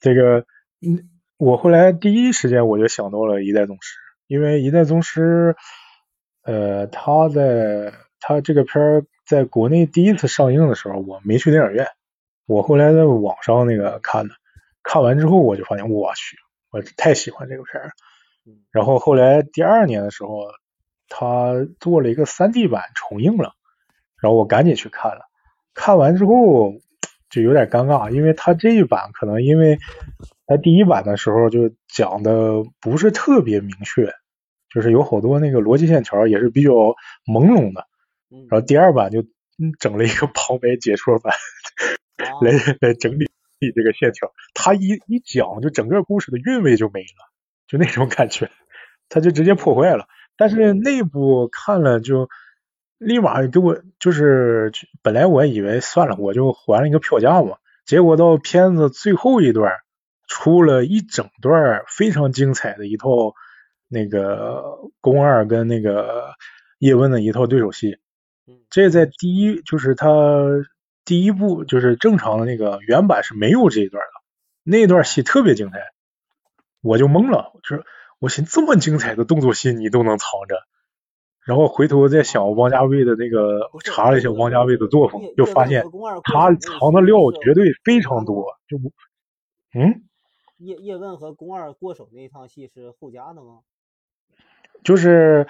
[0.00, 0.44] 这个，
[0.80, 5.54] 嗯，我后来第一时间我就想到了《一代宗师》，因为《一代宗师》。
[6.44, 11.86] 呃，他在他这个片儿在国内第一次上映的时候，我没去电影院，
[12.46, 14.34] 我后来在网上那个看的，
[14.82, 16.36] 看完之后我就发现，我去，
[16.72, 17.92] 我太喜欢这个片儿。
[18.72, 20.46] 然后后来第二年的时候，
[21.08, 23.52] 他做了一个三 D 版重映了，
[24.20, 25.20] 然后我赶紧去看了，
[25.74, 26.72] 看完之后
[27.30, 29.78] 就有点尴尬，因为他这一版可能因为
[30.46, 34.12] 他第一版的时候就讲的不是特别明确。
[34.74, 36.70] 就是有好多那个逻辑线条也是比较
[37.26, 37.86] 朦胧的，
[38.48, 39.22] 然后第二版就
[39.78, 41.34] 整了一个 旁白解说版
[42.40, 43.30] 来来整理
[43.70, 47.30] 这个线条，他一一讲就整个故事的韵味就没了，
[47.68, 48.50] 就那种感觉，
[49.08, 50.08] 他就直接破坏了。
[50.36, 52.28] 但是内部看了就
[52.98, 59.72] 立马给我就是本来我以为算了我就还了一个票价嘛，结果到片子最后一段
[60.26, 63.34] 出了一整段非常精彩的一套。
[63.94, 66.32] 那个宫二跟那个
[66.78, 67.98] 叶问的一套对手戏，
[68.70, 70.08] 这在第一就是他
[71.04, 74.10] 第一部就是正常的那个原版是没有这一段的，
[74.62, 75.92] 那段戏特别精彩，
[76.80, 77.84] 我就懵了，就是
[78.18, 80.62] 我寻这么精彩的动作戏你都能藏着，
[81.44, 85.84] 然后回头再想王家卫的那个查了一下王家卫的作风，就发现
[86.22, 88.78] 他藏的料绝对非常多，就
[89.74, 90.04] 嗯，
[90.58, 93.60] 叶叶问和宫二过手那一趟戏是后加的吗？
[94.84, 95.46] 就是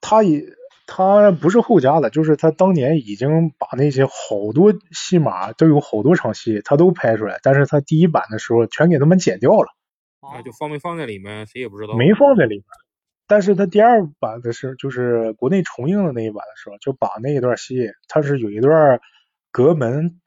[0.00, 0.44] 他也
[0.86, 9.68] 他不是后加的，就是他当年已经把那些好多戏码都有好多场戏他都拍出来，但是他第一版的时候全给他们剪掉了。
[10.20, 11.94] 啊，就放没放在里面谁也不知道。
[11.94, 12.64] 没放在里面，
[13.26, 19.00] 但是他第二版的是就是国内重映的那一版的时候，就把那一段戏，他是有一段
[19.50, 20.20] 隔门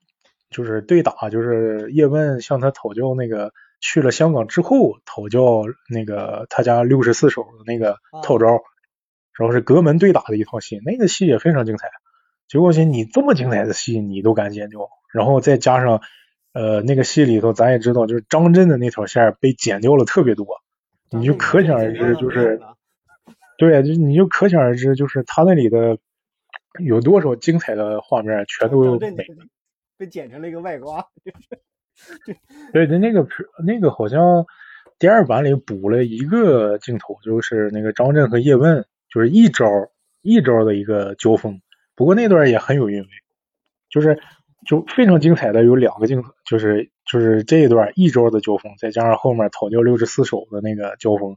[0.49, 3.51] 就是对打，就是叶问向他讨教那个。
[3.81, 8.59] 去了香港之后，讨教那个他家六十四手的那个套招，
[9.39, 11.87] 然后是隔门对打的一套戏，那个戏也非常精彩。
[12.49, 16.01] 结果寻你这么精彩的戏你都敢剪掉，然后再加上
[16.51, 20.45] 呃那个戏里头咱也知道，就是张震的那条线被剪掉了特别多，
[21.09, 22.59] 你就可想而知，就 是
[23.57, 25.97] 对，就你就可想而知，就是他那里的
[26.83, 29.25] 有多少精彩的画面全都没，
[29.97, 31.05] 被剪成了一个外挂。
[32.73, 33.27] 对 对，那个
[33.65, 34.45] 那个好像
[34.97, 39.65] 第二版里补了一个镜头，就是那个张震和叶问，就是一招
[40.21, 41.61] 一招的一个交锋。
[41.95, 43.07] 不过那段也很有韵味，
[43.89, 44.19] 就是
[44.65, 51.35] 就非常精彩的有两个镜头，就是就是这一段一招的交锋，再加上后面讨教六十四手的那个交锋，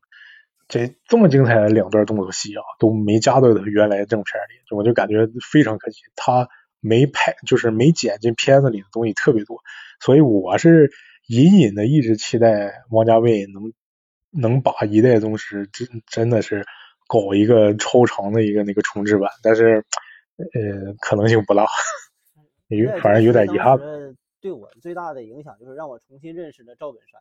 [0.68, 6.48] 这这么精彩的两段动作戏啊，都没加到他原来正片里，我就感觉非常可惜，他
[6.80, 9.58] 没拍，就是没剪进片子里的东西特别多。
[10.00, 10.90] 所以我是
[11.26, 13.72] 隐隐的一直期待王家卫能
[14.30, 16.66] 能把一代宗师真真的是
[17.12, 19.84] 搞一个超长的一个那个重置版，但是
[20.38, 21.66] 呃可能性不大，
[22.68, 23.78] 有反正有点遗憾。
[24.40, 27.20] 对我最大的影响就是让我重新认识了赵本山。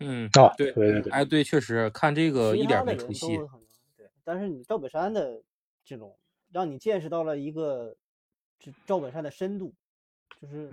[0.00, 3.36] 嗯啊对对对对，哎对，确实看这个一点没出戏。
[3.98, 5.42] 对，但是你赵本山的
[5.84, 6.16] 这种
[6.50, 7.94] 让你见识到了一个
[8.58, 9.74] 这赵本山的深度，
[10.40, 10.70] 就是。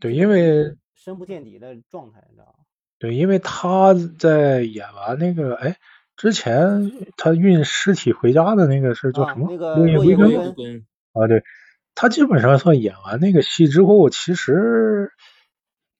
[0.00, 2.64] 对，因为深不见底的状态，你知道吗？
[2.98, 5.76] 对，因为他在演完那个，哎，
[6.18, 9.46] 之前他运尸体回家的那个是叫什么？
[9.50, 10.84] 那个落叶归根。
[11.12, 11.42] 啊，对，
[11.94, 15.12] 他基本上算演完那个戏之后，其实，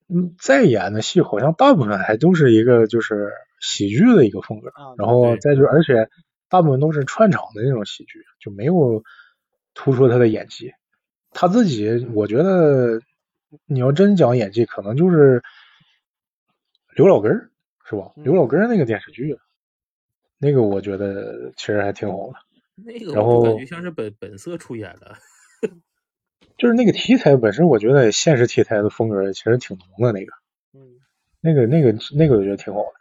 [0.07, 6.07] 嗯，再演的戏好像大部分还都是一个就是喜剧的一个风格，然后再就而且
[6.49, 9.03] 大部分都是串场的那种喜剧，就没有
[9.73, 10.73] 突出他的演技。
[11.31, 13.01] 他自己，我觉得。
[13.65, 15.41] 你要真讲演技，可能就是
[16.95, 17.49] 刘老根
[17.83, 18.11] 是吧？
[18.17, 19.39] 刘老根那个电视剧，
[20.39, 22.33] 那个我觉得其实还挺好的。
[22.75, 25.17] 那个然后感觉像是本本色出演的，
[26.57, 30.11] 就是那个题材本身，我觉得现实题材的风格其实挺浓的。
[30.17, 30.31] 那个，
[30.73, 30.95] 嗯，
[31.41, 32.93] 那个那个那个我觉得挺好的。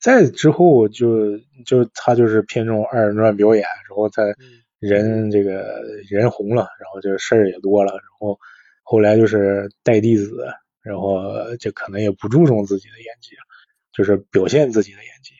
[0.00, 4.22] 再之后就就他就是偏重二人转表演，然后他
[4.78, 8.38] 人这个人红了，然后这个事儿也多了，然后。
[8.90, 10.46] 后来就是带弟子，
[10.80, 13.36] 然后就可能也不注重自己的演技，
[13.92, 15.34] 就是表现自己的演技，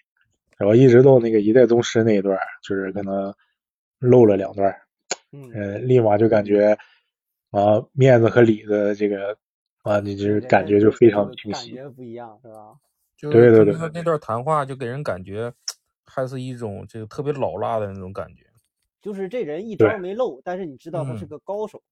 [0.58, 3.34] 然后一直到那个一代宗师那一段，就是可能
[4.00, 4.76] 漏了两段，
[5.32, 6.76] 嗯，立马就感觉
[7.50, 9.38] 啊面子和里子这个
[9.82, 12.74] 啊，你就是感觉就非常清晰，感觉不一样是吧？
[13.16, 15.52] 就对对对，他那段谈话就给人感觉
[16.04, 18.44] 还是一种这个特别老辣的那种感觉，
[19.00, 21.82] 就是这人一招没漏，但是你知道他是个高手。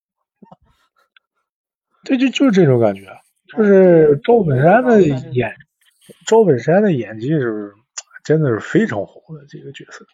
[2.05, 3.07] 对，就就是这种感觉，
[3.57, 5.57] 就是赵本山的演，
[6.27, 7.75] 赵本山的演技是不是
[8.27, 10.05] 真的是非常好的这个角色，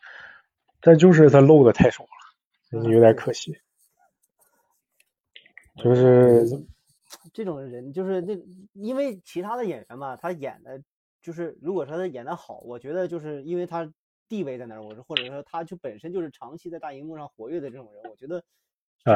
[0.81, 3.59] 但就是他露的太少了，有点可惜。
[5.77, 6.45] 就是
[7.33, 8.39] 这种人，就是那
[8.75, 10.83] 因为其他的演员嘛，他演的，
[11.23, 13.91] 就是如果说他演的好，我觉得就是因为他
[14.29, 18.45] 地位在那儿，我说或者说他就本身就是长期在大荧幕上活跃的这种人，我觉得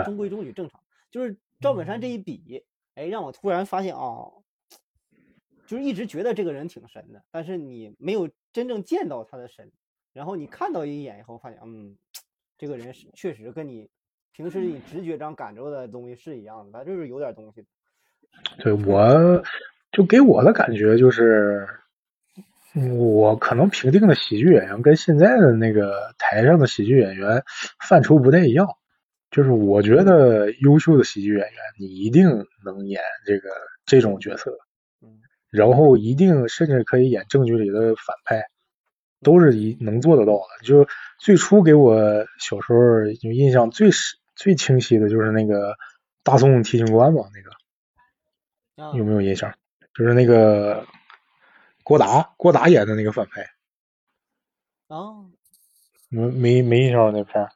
[0.05, 0.81] 中规中矩正常，
[1.11, 1.37] 就是。
[1.59, 2.67] 赵本山这一比，
[2.97, 4.31] 哎，让我突然发现啊，
[5.67, 9.71] 就是一直觉得这个人挺神的，但是你没有真正见到他的神，
[10.15, 11.95] 然后你看到一眼以后，发现，嗯，
[12.57, 13.91] 这个人是确实跟你
[14.33, 17.67] 平时你直觉上感受的东西是一样的，他就是有点东西。
[18.61, 19.45] 对，我
[19.93, 21.69] 就给我的感觉就是，
[22.97, 27.45] 我可能评定的喜剧演员跟现在的那个台上的喜剧演员
[27.87, 28.67] 范畴不太一样。
[29.31, 33.51] 就是我觉得优秀的喜剧演员，你一定能演这个
[33.85, 34.57] 这种角色，
[35.57, 38.45] 然后一定甚至可以演正剧里的反派，
[39.23, 40.65] 都是一能做得到的。
[40.65, 40.87] 就
[41.19, 41.97] 最初给我
[42.39, 42.79] 小时候
[43.23, 43.91] 有印象最
[44.35, 45.75] 最清晰的就是那个
[46.23, 49.55] 大宋提刑官嘛，那个有没有印象？
[49.95, 50.87] 就是那个
[51.83, 53.47] 郭达，郭达演的那个反派。
[54.89, 55.31] 哦，
[56.11, 57.49] 没没没印象那片。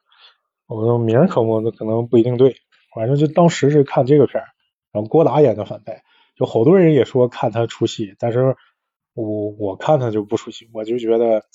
[0.65, 2.55] 我的名可能可能不一定对，
[2.95, 4.47] 反正就当时是看这个片儿，
[4.91, 6.03] 然后郭达演的反派，
[6.41, 8.55] 就好多人也说看他出戏，但是
[9.13, 11.45] 我我看他就不出戏，我就觉得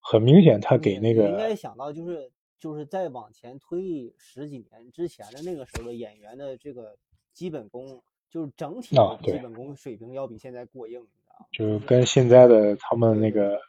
[0.00, 6.96] 很明显他给那个应该想到就是就是在往前推十几年之前的那个时候的演员的这个
[7.34, 13.60] 基本功，就是整体的基本功水平要比现在过硬，你知道就跟现在的他们那个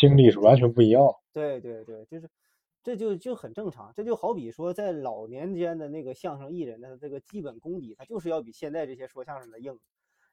[0.00, 1.02] 经历是完全不一样。
[1.32, 2.30] 对对对，就是。
[2.84, 9.78] 这就就很正常，这就好比说，在老年间的那个相声艺人的这个基本功底，他就是要比现在这些说相声的硬，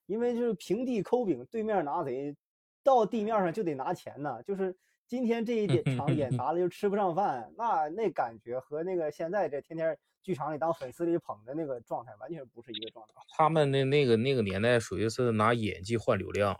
[0.10, 2.36] 因为就是平地抠饼，对面拿贼，
[2.84, 4.42] 到地面上就得拿钱呢。
[4.44, 4.76] 就是
[5.08, 13.14] 今天这一点 场演砸了就吃不上饭，那那感觉和那个现在这天天剧场里当粉丝里捧的那个状态完全不是一个状态。
[13.38, 16.60] 他们那那个那个年代属于是拿演技换流量，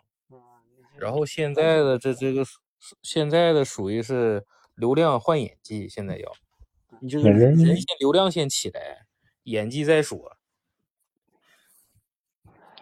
[0.98, 2.44] 然后现在的这这个
[3.02, 4.46] 现在的属于是。
[4.76, 6.32] 流量换演技，现在要，
[7.02, 9.04] 你这个人先流量先起来，
[9.42, 10.38] 演技再说。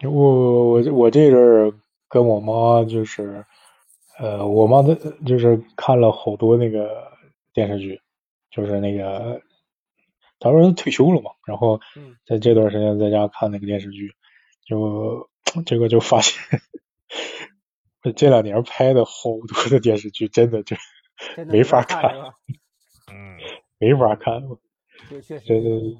[0.03, 1.73] 我我我这阵儿
[2.07, 3.45] 跟我妈就是，
[4.17, 4.95] 呃，我妈的
[5.25, 7.11] 就是看了好多那个
[7.53, 8.01] 电视剧，
[8.49, 9.41] 就是那个，
[10.39, 11.79] 她说退休了嘛，然后
[12.25, 14.13] 在这段时间在家看那个电视剧，
[14.65, 15.29] 就
[15.65, 16.61] 这个就发现，
[18.15, 20.75] 这两年拍的好多的电视剧，真的就。
[21.47, 22.01] 没法看，
[23.11, 23.37] 嗯，
[23.77, 24.41] 没法看，
[25.09, 25.97] 对，确实，对对对，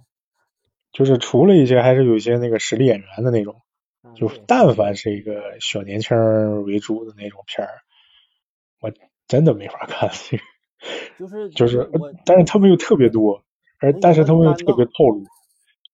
[0.93, 3.61] 就是除了一些还是有一些那个实力演员的那种，
[4.15, 7.81] 就但凡是一个小年轻为主的那种片儿，
[8.79, 8.91] 我
[9.27, 10.09] 真的没法看，
[11.19, 11.89] 就是就是，
[12.25, 13.43] 但是他们又特别多，
[13.79, 15.25] 而但是他们又特别套路，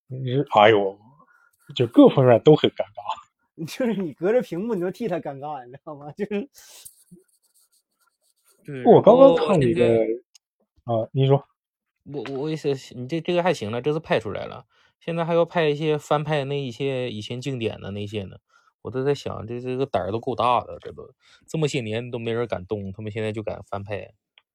[0.07, 0.97] 你哎呦，
[1.75, 6.11] 就各方面都很尴尬， 就是你隔着屏幕你都替他尴尬，你知道吗？
[6.17, 6.49] 就是。
[8.85, 9.99] 我刚刚看一个
[10.85, 11.43] 啊，你说，
[12.03, 14.65] 我我也是，你这这个还行了，这是拍出来了，
[14.99, 18.37] 现在还要拍一些翻拍那一些以前经典的那些呢，
[18.81, 21.09] 我都在想，这这个胆儿都够大的，这都
[21.47, 24.13] 这么些年都没人敢动，他们现在就敢翻拍，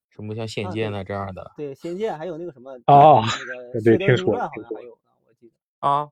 [0.09, 5.87] 什么像《仙剑》啊这样的，对，《仙剑》还有那个什么哦，那个对，听说好像还有呢，我记得。
[5.87, 6.09] 啊，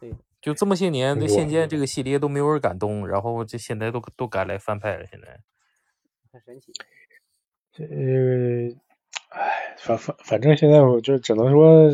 [0.00, 5.40] 对，就这么些年，这《仙剑》这个系列都没有人敢动，然后这现在都都敢来翻拍了，现在。
[6.32, 6.72] 很神奇。
[7.72, 7.84] 这，
[9.30, 11.90] 哎，反反反正现在我就只能说，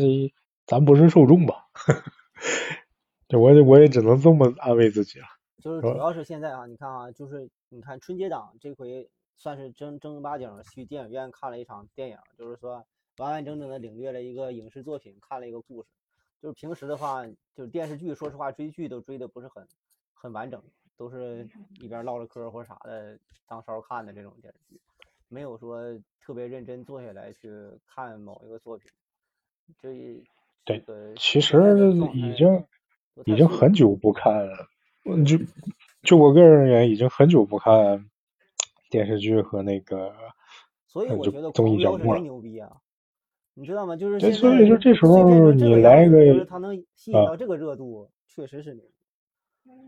[0.65, 1.69] 咱不是受众吧。
[3.27, 5.25] 这我我也只能这么安慰自己了。
[5.61, 12.85] 就是主要是现在啊，你看啊，就是你看春节档这回算是正正儿八经去电影院看了一场电影，就是说
[13.17, 15.89] 完完整整的领略了一个影视作品，看了一个故事。
[16.41, 19.65] 就是平时的话，就是电视剧，说实话追剧都追的不是很
[20.13, 20.61] 很完整，
[20.97, 21.47] 都是
[21.79, 24.81] 一边唠着嗑或者啥的当烧看的这种电视剧。
[25.29, 27.49] 没有说特别认真坐下来去
[27.87, 28.91] 看某一个作品，
[29.79, 30.21] 这
[30.65, 30.83] 对，
[31.17, 31.57] 其实
[32.13, 32.63] 已经
[33.25, 34.47] 已经很久不看
[35.05, 35.37] 嗯，就
[36.03, 38.05] 就我个人而言，已经很久不看
[38.89, 40.13] 电视剧和那个，
[40.87, 42.19] 所以我觉得综艺节目了。
[42.21, 42.69] 牛逼啊！
[43.53, 43.97] 你知道吗？
[43.97, 48.83] 就是对，所以说这时候你来一个，他能吸引到这个热度，确实是牛。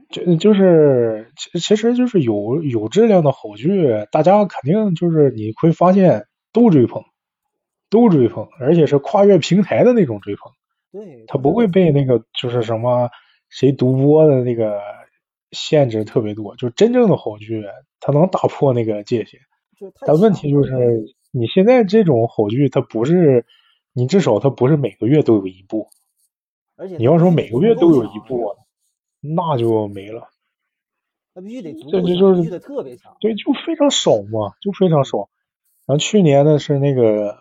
[0.10, 7.04] 就就是其其实就是有有质量的好剧，大家肯定就是你会发现都追捧，
[7.90, 10.52] 都追捧，而且是跨越平台的那种追捧。
[10.96, 13.10] 对，他不会被那个就是什么
[13.50, 14.80] 谁独播的那个
[15.52, 17.66] 限制特别多，就真正的好剧，
[18.00, 19.42] 它能打破那个界限。
[20.06, 23.46] 但问题就是你现在这种好剧，它不是
[23.92, 25.90] 你至少它不是每个月都有一部，
[26.78, 28.56] 而且你要说每个月都有一部。
[29.28, 30.30] 那就没了，
[31.34, 33.18] 那必须得足够强，必须得特别强。
[33.20, 35.30] 对，就非常少嘛，就非常少。
[35.88, 37.40] 然后去年的是那个，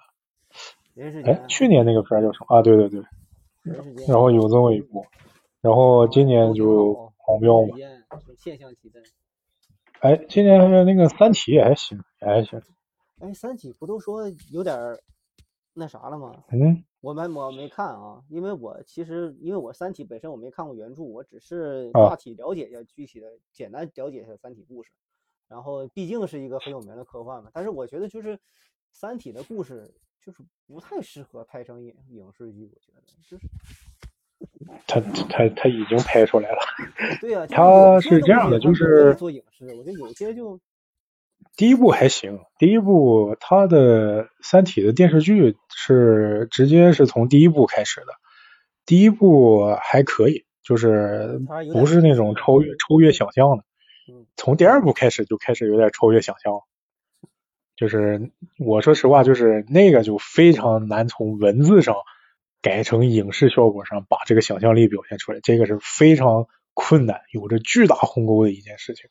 [1.26, 2.62] 哎，去年那个片叫什么啊？
[2.62, 3.02] 对对对，
[4.06, 5.04] 然后有这么一部，
[5.60, 7.76] 然后今年就狂飙嘛。
[8.38, 9.02] 现象级的。
[10.00, 12.60] 哎，今年那个《三体》也还行，也还行。
[13.20, 14.76] 哎，《三体》不都说有点
[15.72, 16.44] 那啥了吗？
[16.52, 16.84] 嗯。
[17.00, 24.90] 我没我没看啊，因为我其实因为我《三体》本身我没看过原著，我只是大体了解一下具体的，简单了解一下《三体》故事。
[25.48, 28.36] 然后毕竟是一个很有名的科幻嘛，但是我觉得就是
[28.92, 29.94] 《三体》的故事
[30.24, 33.46] 就是不太适合拍成影影视剧，我觉得就是
[34.86, 36.58] 他他他已经拍出来了。
[37.20, 40.58] 对呀， 他是这样的，就是做影视，我觉得有些就。
[41.56, 48.06] 第一部还行，第一部他的《三体》的电视剧是直接是从第一部开始的，
[48.86, 51.40] 第一部还可以，就是
[51.72, 53.64] 不是那种超越超越想象的，
[54.36, 56.54] 从第二部开始就开始有点超越想象，
[57.76, 61.96] 就是我说实话，就是那个就非常难从文字上
[62.62, 69.10] 改成影视效果上把这个想象力表现出来，这个是非常困难，有着巨大鸿沟的一件事情，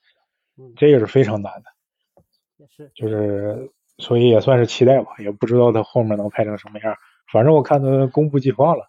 [0.78, 2.68] 这个是非常难的。
[2.70, 6.96] 是，就是，所以也算是期待吧，也不知道他后面能拍成什么样。
[7.32, 8.86] 反正我看他公布计划了，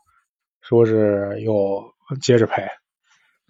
[0.60, 2.70] 说是要接着拍。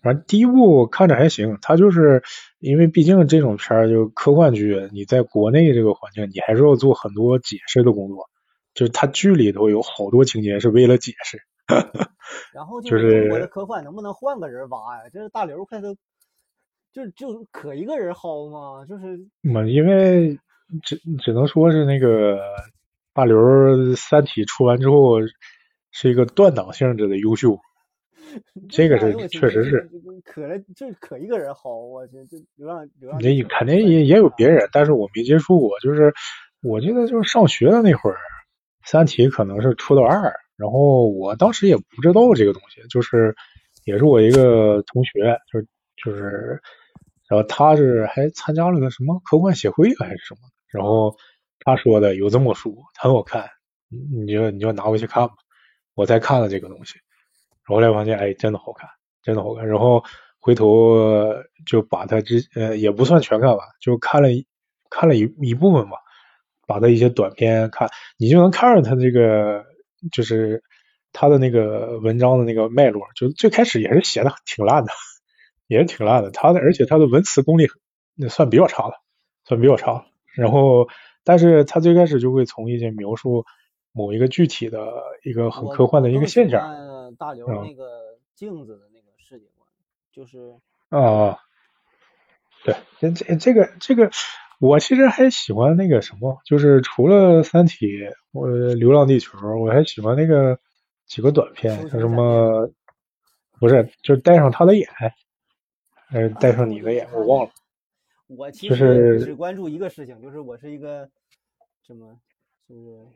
[0.04, 2.22] 反正第一部看着还行，他就是
[2.60, 8.28] 因为毕竟这种片儿就科幻剧，你在国内这个环境，你还是要做很多解释的工作。
[8.74, 11.40] 就是他剧里头有好多情节是为了解释。
[12.52, 15.08] 然后就是中国的科幻能不能换个人挖呀？
[15.12, 15.96] 这是大刘快都。
[16.92, 18.86] 就就可一个人薅吗？
[18.86, 20.38] 就是嘛，因为
[20.84, 22.38] 只只能说是那个
[23.12, 23.36] 大刘
[23.96, 25.16] 《三体》出完之后
[25.90, 27.58] 是一个断档性质的优秀，
[28.68, 29.88] 这个是确实是
[30.24, 33.20] 可了，就可一个人好，我去，这流浪流浪。
[33.20, 35.78] 那肯定也也有别人，但是我没接触过。
[35.80, 36.12] 就是
[36.62, 38.14] 我记得就是上学的那会儿，
[38.84, 43.34] 《三体》可能是出到二，然后我当时也不知道这个东西，就是
[43.84, 45.66] 也是我一个同学，就是
[45.96, 46.60] 就是。
[47.26, 51.16] 然后他是还参加了个什么科幻协会还是什么，然后
[51.60, 53.48] 他说的有这么书很好看，
[53.88, 55.32] 你就你就拿回去看吧。
[55.94, 56.96] 我再看了这个东西，
[57.66, 58.88] 后来发现哎真的好看，
[59.22, 59.66] 真的好看。
[59.66, 60.04] 然后
[60.40, 61.32] 回头
[61.66, 64.28] 就把它之呃也不算全看完，就看了
[64.90, 65.96] 看了一一部分吧，
[66.66, 67.88] 把他一些短片看，
[68.18, 69.64] 你就能看着他这个
[70.12, 70.62] 就是
[71.12, 74.92] 他的那个文章的那个脉络，就最开始也是写的挺烂的。
[75.66, 77.68] 也是挺烂的，他的而且他的文词功力
[78.14, 78.96] 那算比较差的，
[79.46, 80.04] 算比较差。
[80.36, 80.88] 然后，
[81.24, 83.46] 但是他最开始就会从一些描述
[83.94, 86.62] 某一个具体的一个很科幻的一个现象。
[87.16, 89.68] 大刘那个镜子的那个世界观，
[90.12, 90.56] 就是
[90.88, 91.38] 啊，
[92.64, 94.10] 对，这这这个这个，
[94.58, 97.86] 我其实还喜欢那个什么，就是除了《三体》
[98.32, 100.58] 我《流浪地球》，我还喜欢那个
[101.06, 102.68] 几个短片，像什么
[103.60, 104.88] 不是，就是带上他的眼。
[106.10, 107.50] 呃，带上你的眼，我忘了。
[108.26, 111.08] 我其实只关注一个事情，就是我是一个
[111.86, 112.18] 什么，
[112.68, 113.06] 就是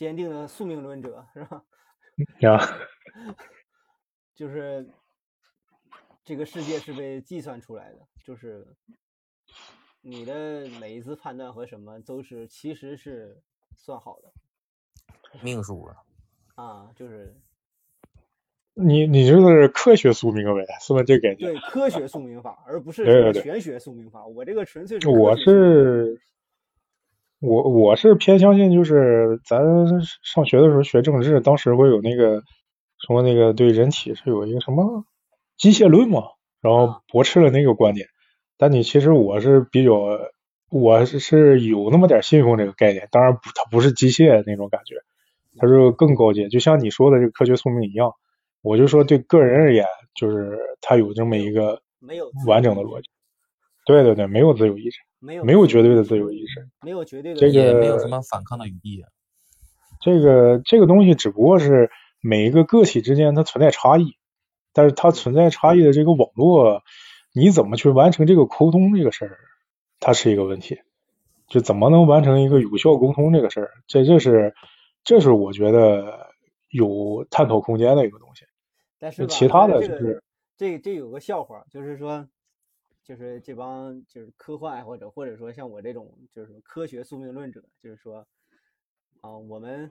[0.00, 1.62] 坚定的宿命论者，是吧？
[2.40, 2.58] 呀，
[4.34, 4.88] 就是
[6.24, 8.66] 这个世界是被计算出来的，就是
[10.00, 13.42] 你的每一次判断和什么都是其实是
[13.76, 14.32] 算好的，
[15.42, 15.96] 命数啊，
[16.54, 17.36] 啊，就是。
[18.72, 21.02] 你你就是科学宿命呗，是吧？
[21.02, 21.52] 这感觉。
[21.52, 24.24] 对，科学宿命法，而不是玄学宿命法。
[24.24, 25.10] 我这个纯粹是。
[25.10, 26.18] 我是，
[27.40, 29.60] 我我是偏相信，就是咱
[30.22, 32.42] 上学的时候学政治，当时会有那个
[33.06, 35.04] 什么那个对人体是有一个什么
[35.56, 36.24] 机械论嘛，
[36.60, 38.06] 然后驳斥了那个观点。
[38.58, 39.92] 但你其实我是比较，
[40.70, 43.08] 我是是有那么点信奉这个概念。
[43.10, 44.96] 当然不，它不是机械那种感觉，
[45.56, 48.12] 它是更高阶，就像你说的这个科学宿命一样。
[48.62, 53.08] 我就说，对个人而言，就是他有这么一个没有完整的逻辑。
[53.86, 59.04] 对对对，没有自由意志，没有没有绝对的自由意识，没有绝对的，这个没有什么反抗的余地。
[60.00, 61.90] 这个这个东西只不过是
[62.20, 64.16] 每一个个体之间它存在差异，
[64.72, 66.82] 但是它存在差异的这个网络，
[67.32, 69.38] 你怎么去完成这个沟通这个事儿，
[70.00, 70.80] 它是一个问题。
[71.48, 74.54] 就怎么能完成一个有效沟通这个事儿，这这是
[75.02, 76.28] 这是我觉得
[76.68, 78.44] 有探讨空间的一个东西。
[79.00, 80.22] 但是其他的就是
[80.56, 82.28] 这这有个笑话，就是说，
[83.02, 88.26] 就是这帮就是科幻爱好者，或者说像我这种就是科学宿命论者，就是说
[89.20, 89.90] 啊，我们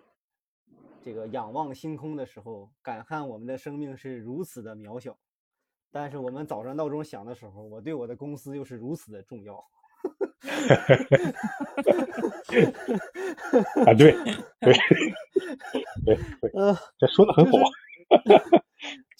[1.01, 5.17] 这个仰望星空的时候，感叹我们的生命是如此的渺小，
[5.91, 9.55] 但是我们早上闹钟响的时候，我对我的公司又是如此的重要。
[13.85, 14.11] 啊，对
[14.61, 14.73] 对
[16.05, 16.17] 对对，
[16.97, 17.57] 这说的很好。
[18.25, 18.63] 就是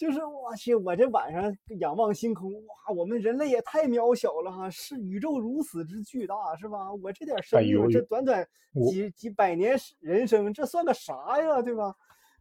[0.08, 4.70] 我去，我这晚上仰望星空，哇，我们人类也太渺小了哈！
[4.70, 6.92] 是宇宙如此之巨大，是吧？
[7.02, 8.46] 我这点生命，这短短
[8.90, 11.94] 几几百年人生，这算个啥呀，对吧？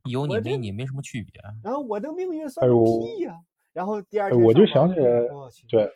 [0.10, 1.42] 有你没你没什么区别。
[1.64, 3.36] 然后我的命运算个屁呀！
[3.74, 5.22] 然后第二天我就想起来，
[5.70, 5.92] 对。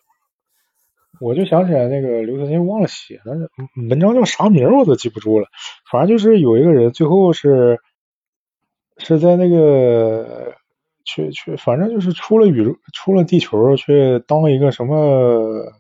[1.21, 3.35] 我就想起来那个刘慈欣忘了写了
[3.87, 5.47] 文章叫啥名我都记不住了。
[5.91, 7.79] 反正就是有一个人最后是
[8.97, 10.55] 是在那个
[11.03, 15.71] 去去，反正就是出了宇宙，出了地球去当一个什么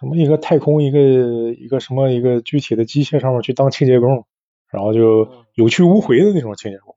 [0.00, 4.26] 什么一个太空一个一个什么一个具体的机械上面去当清洁工，
[4.68, 6.96] 然后就有去无回的那种清洁工，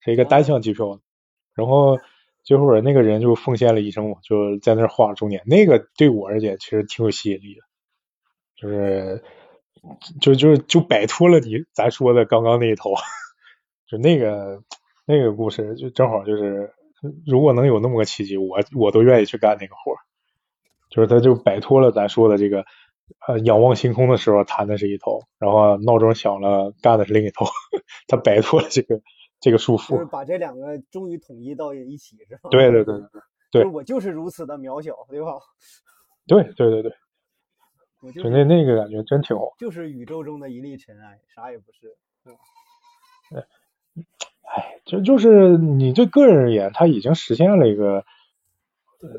[0.00, 1.00] 是一个单向机票，
[1.54, 1.98] 然后。
[2.44, 5.42] 最后那个人就奉献了一生嘛，就在那儿画终点。
[5.44, 7.60] 那个对我而言其实挺有吸引力的，
[8.56, 9.22] 就是
[10.18, 12.84] 就就就摆脱了你咱说的刚刚那一套，
[13.86, 14.62] 就那个
[15.08, 16.72] 那个故事就正好就是，
[17.26, 19.96] 如果能有那么个契机，我我都愿意去干那个活
[20.90, 22.64] 就是他就摆脱了咱说的这个
[23.26, 27.46] 呃仰望星空的时候弹的是一头，然后闹钟响了干的是另一头，
[28.06, 29.00] 他摆脱了这个。
[29.40, 32.50] 这个束缚，就是把这两个终于统一到一起，是吧？
[32.50, 32.98] 对对对
[33.52, 35.38] 对对，我就是如此的渺小，对吧？
[36.26, 39.54] 对对对对，就那那个感觉真挺好。
[39.56, 42.40] 就是宇宙中的一粒尘埃，啥也不是，对吧？
[43.36, 43.46] 哎，
[44.84, 48.04] 就就是你对个人而言，他已经实现了一个，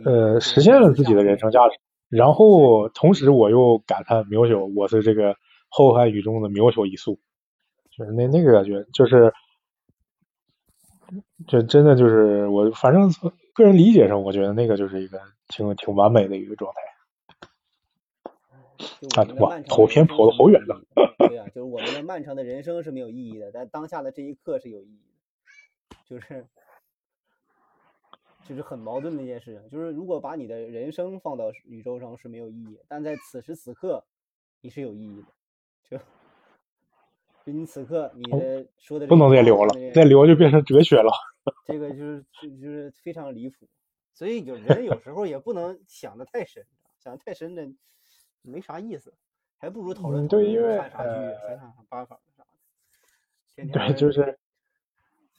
[0.05, 1.79] 呃，实现了自己的人生价值。
[2.09, 5.35] 然后同时我又感叹渺小，我是这个
[5.69, 7.19] 浩瀚宇宙的渺小一粟，
[7.91, 9.33] 就是那那个感觉，就是。
[11.47, 13.09] 这真的就是我，反正
[13.55, 16.79] 个人理解上，我觉得那个就是一个挺挺完美的一个状态。
[19.19, 20.75] 啊，哇，跑偏跑的好远呢。
[21.27, 25.08] 对呀，就是我们的漫长的人生是没有意义的，但当下的这一刻是有意义的。
[26.05, 26.45] 就是，
[28.43, 29.69] 就是很矛盾的一件事情。
[29.69, 34.03] 就是如果把你的人生放到宇宙上是没有意义，但在此时此刻
[34.61, 35.27] 你是有意义的。
[35.83, 36.03] 就就。
[37.51, 41.11] 你此刻你的说的不能再聊了，再聊就变成哲学了。
[41.65, 43.67] 这个就是就就是非常离谱，
[44.13, 46.63] 所以有人有时候也不能想的太深，
[46.99, 47.67] 想的太深的
[48.43, 49.15] 没啥意思，
[49.57, 51.09] 还不如讨论对，因为看啥剧，
[51.47, 53.67] 想想八法啥的。
[53.71, 54.37] 对，就是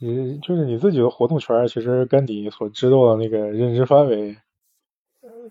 [0.00, 4.36] 你就是你自己的活动圈，其实跟你所知道的那个认知范围，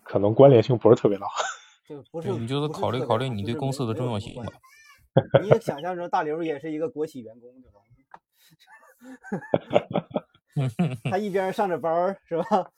[0.03, 1.27] 可能关联性不是特别大。
[1.87, 4.43] 就不是你就是考虑考虑你对公司的重要性吧。
[5.41, 7.79] 你也想象中大刘也是一个国企员工对吧？
[11.09, 12.69] 他一边上着班是吧？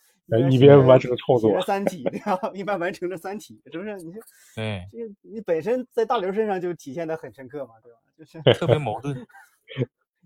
[0.49, 2.51] 一边完成创作，三体对吧？
[2.53, 3.97] 一边完成着三体，是不是？
[3.97, 4.13] 你
[4.55, 7.99] 对，这你本身在大刘身上就体现的很深刻嘛，对吧？
[8.17, 9.13] 就是特别矛盾，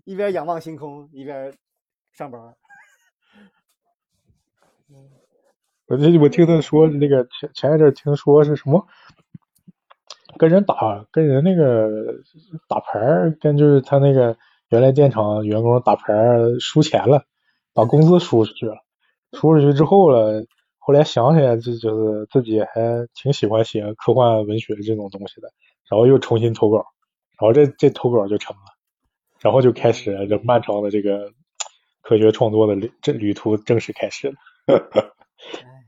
[0.06, 1.52] 一边仰望星空，一边
[2.12, 2.40] 上班。
[5.88, 8.86] 我这我听他说那个前前一阵听说是什么？
[10.38, 11.88] 跟人打，跟人那个
[12.68, 14.36] 打牌，跟就是他那个
[14.68, 16.12] 原来电厂员工打牌
[16.60, 17.24] 输钱了，
[17.74, 18.76] 把工资输出去了，
[19.32, 20.46] 输出去之后了，
[20.78, 25.50] 后来想起来就就是自己还挺喜欢写科幻文学这种东西的，
[25.90, 26.86] 然后又重新投稿，
[27.40, 28.75] 然后这这投稿就成了，
[29.40, 31.32] 然后就开始这漫长的这个
[32.00, 34.34] 科学创作的旅这旅途正式开始了。
[34.66, 35.86] 哎，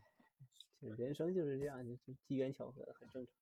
[0.96, 1.94] 人生就是这样，就
[2.26, 3.32] 机缘巧合，很正常。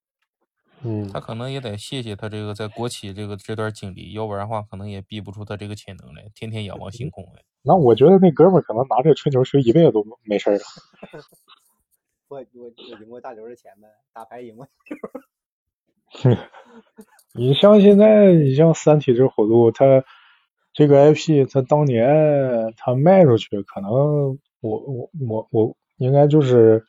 [0.83, 7.43] 嗯，他可能也得谢谢他这个在国企这个这段经历，要不然的话可能也逼不出他这个潜能来，天天仰望星空来。
[7.63, 10.59] 那我觉得那哥们可能拿这吹牛吹一辈子都没事儿。
[12.29, 14.69] 我我我赢过大刘的钱呗，打牌赢过。
[17.37, 20.05] 你像现在，你像三体这火度，它
[20.73, 26.85] 这个 IP，它当年它卖出去，可能我我我我应该就是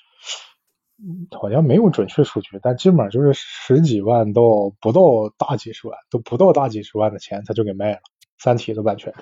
[1.32, 4.41] 好像没有准确数据，但基本上就是十几万到
[4.80, 7.98] 不到大几十万，都不到大几十万的钱他就给卖了
[8.38, 9.14] 《三体》的版权。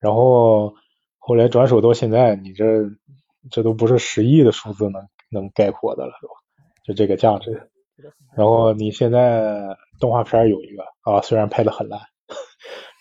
[0.00, 0.74] 然后
[1.18, 2.64] 后来转手到现在，你这
[3.50, 6.12] 这都不是十亿的数字能能概括的了，
[6.84, 7.70] 就这个价值。
[8.36, 12.00] 然后你现在动画片有一个啊，虽然拍的很烂，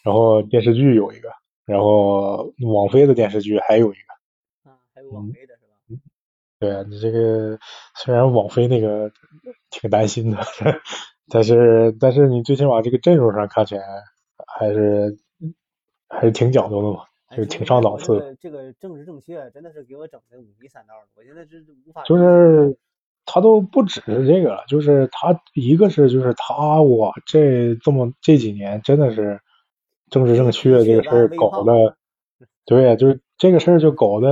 [0.03, 1.29] 然后电视剧有一个，
[1.65, 6.01] 然后网飞的电视剧还有一个，啊，还有网飞的是吧？
[6.59, 7.59] 对你这个
[7.95, 9.11] 虽然网飞那个
[9.69, 10.37] 挺担心的，
[11.29, 13.83] 但是但是你最起码这个阵容上看起来
[14.47, 15.17] 还是
[16.07, 18.35] 还是挺讲究的嘛，就是挺上档次的。
[18.35, 22.03] 这个政治正确真的是给我整的五迷三道的，我现在是无法。
[22.03, 22.77] 就是。
[23.25, 29.41] 他都不只是这个了，就是他一个是就是他哇，这这么这几年真的是
[30.11, 31.97] 政治正确这个事儿搞的，
[32.65, 34.27] 对，就是这个事儿就搞的，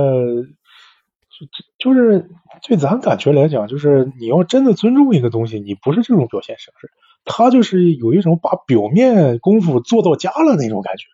[1.76, 2.30] 就就是
[2.68, 6.88] 对咱感觉来讲，就是你要真的尊重一个东西，你不是这种表现形式，
[7.24, 11.08] 他就是有一种把表面功夫做到家了那种感觉，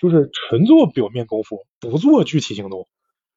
[0.00, 2.88] 就是纯做表面功夫，不做具体行动，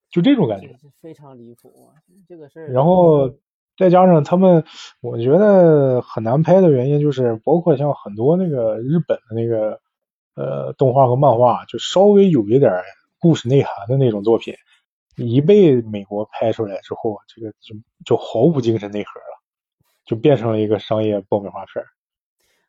[0.10, 3.36] 就这种感觉，非常离谱啊，这个事儿，然后。
[3.80, 4.65] 再加上他们，
[4.99, 9.80] 我觉得很难拍的原因就是，包括像很多那个日本的那个
[10.35, 12.84] 呃动画和漫画，就稍微有一点
[13.19, 14.53] 故事内涵的那种作品，
[15.15, 17.73] 一被美国拍出来之后，这个就
[18.06, 19.39] 就毫无精神内核了，
[20.06, 21.81] 就变成了一个商业爆米花片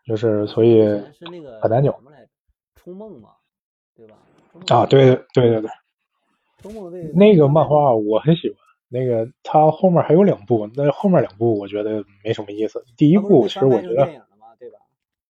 [0.06, 0.80] 就是所以
[1.60, 1.92] 很难讲。
[2.76, 3.30] 冲梦嘛，
[3.96, 4.14] 对吧？
[4.68, 5.70] 啊，对对对对。
[6.62, 8.59] 冲梦那那个漫画我很喜欢。
[8.92, 12.84] 那个他后面还有两部，那后面两部我觉得没什么意思。
[12.96, 14.06] 第一部其实我觉得，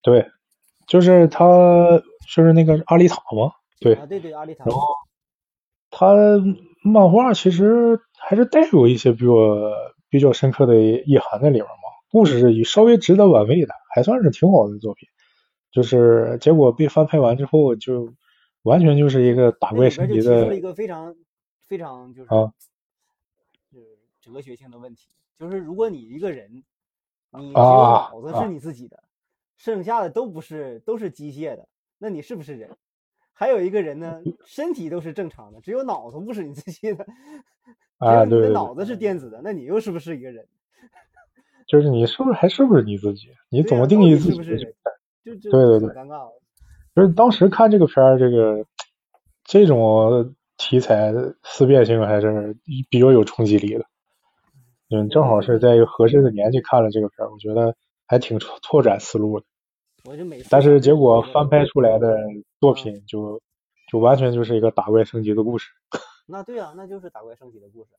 [0.03, 0.27] 对，
[0.87, 2.03] 就是他
[2.35, 4.65] 就是那个阿丽塔嘛，对，对对阿丽塔。
[4.65, 4.83] 然后
[5.91, 6.15] 他
[6.83, 9.35] 漫画其实还是带有一些比较
[10.09, 15.07] 比较深刻的意涵在里面嘛，故事是稍微值得玩味的，还算是挺好的作品。
[15.71, 18.15] 就是结果被翻拍完之后，就
[18.63, 21.15] 完全就是一个打怪升级的，一个非常
[21.69, 22.53] 非常就是啊。
[24.21, 26.63] 哲学性的问题就是，如果你一个人，
[27.33, 29.03] 你只有脑子是你自己的，
[29.57, 31.67] 剩下的都不是，都是机械的，
[31.99, 32.77] 那你是不是人？
[33.33, 37.07] 还有一个人呢， 身体都是正常的，只有脑子不是你自己的，
[37.99, 40.47] 啊，对，你的脑子是电子的，那你又是不是一个人？
[41.67, 43.29] 就是你是不是还是不是你自己？
[43.49, 44.41] 你怎么定义自己？
[45.23, 46.33] 就对对对，尴尬了。
[46.95, 48.67] 就是当时看这个片儿，这个
[49.45, 51.13] 这种题材
[51.45, 52.57] 思辨性还是
[52.91, 53.87] 比较有冲击力的。
[54.93, 57.77] 嗯，正好是在一个合适的年纪看了这个片儿，我觉得
[58.09, 59.47] 还挺拓展思路的。
[60.05, 62.19] 我就每但是结果翻拍出来的
[62.59, 63.41] 作品就
[63.89, 65.71] 就完全就是一个打怪升级的故事。
[66.27, 67.91] 那对啊，那就是打怪升级的故事。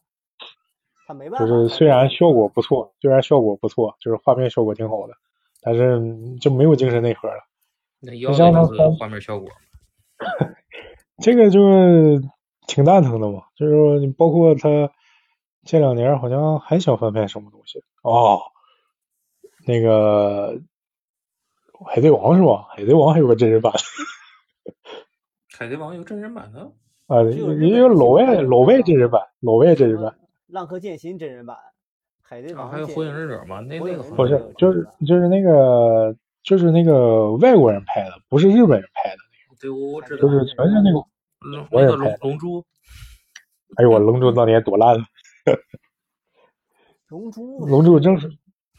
[1.08, 1.46] 他没办法。
[1.46, 5.14] 就是虽然效果不错，虽然效果不错，就是画面效果挺好的，
[5.62, 6.02] 但是
[6.42, 7.36] 就没有精神内核了。
[8.02, 8.36] 那要的
[8.66, 9.48] 是画面效果。
[11.24, 11.60] 这个就
[12.68, 14.92] 挺蛋疼的嘛，就是说你包括他。
[15.64, 18.42] 这两年好像还想翻拍什么东西哦，
[19.66, 20.60] 那个
[21.86, 22.68] 海贼王是吧？
[22.70, 23.72] 海贼王还有个真人版。
[25.58, 26.72] 海贼王有真人版的？
[27.06, 30.18] 啊，也有老外老外真人版，老外真人版。
[30.48, 31.56] 浪客剑心真人版，
[32.22, 33.60] 海贼王还有火影忍者吗？
[33.60, 39.60] 那那个不是，就是就是那个就是那个外国人拍的，不是日本人拍的那个。
[39.62, 40.24] 对，我我知道。
[40.24, 41.06] 就是全是那个
[41.72, 42.66] 那个龙龙珠。
[43.76, 44.98] 哎呦，我龙珠当年多烂！
[47.08, 48.32] 龙珠，龙珠正是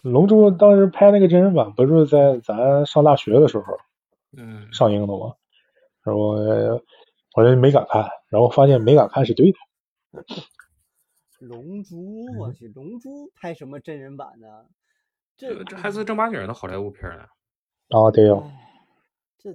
[0.02, 3.64] 龙珠当时拍那个真人版，不是在咱上大学的时候，
[4.36, 5.34] 嗯，上映的吗？
[6.02, 6.36] 然后
[7.34, 9.58] 我就没敢看，然后发现没敢看是对的。
[11.40, 14.66] 龙珠，我去，龙珠拍什么真人版呢？
[15.36, 17.24] 这这还是正八经的好莱坞片呢。
[17.88, 18.34] 啊，对呀。
[19.38, 19.52] 这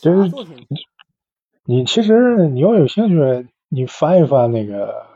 [0.00, 0.66] 这啥作品？
[1.64, 3.48] 你其实你要有兴趣。
[3.68, 5.15] 你翻一翻那个，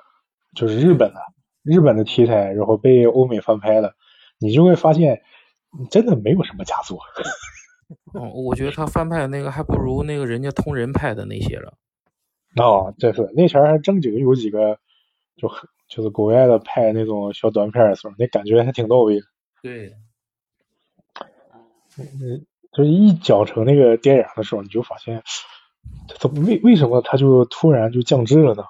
[0.55, 1.21] 就是日本的
[1.63, 3.95] 日本的题材，然后被欧美翻拍了，
[4.39, 5.23] 你就会发现，
[5.91, 6.99] 真的没有什么佳作。
[8.15, 11.75] 哦，我觉得他翻拍的那个还不如那个人家同人拍的那些了。
[12.57, 14.79] 哦，这是那前儿还正经有几个，
[15.37, 15.51] 就
[15.89, 19.21] 就是国外的拍那种小短片的时候，那感觉还挺到位。
[19.63, 19.93] 对。
[21.99, 25.23] 嗯，就是一搅成那个电影的时候，你就发现。
[26.19, 28.65] 怎么为为什么他就突然就降智了呢？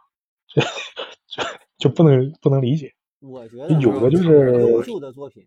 [0.48, 0.62] 就
[1.81, 2.93] 就不能不能理解。
[3.20, 5.44] 我觉得有的就是优秀的作品，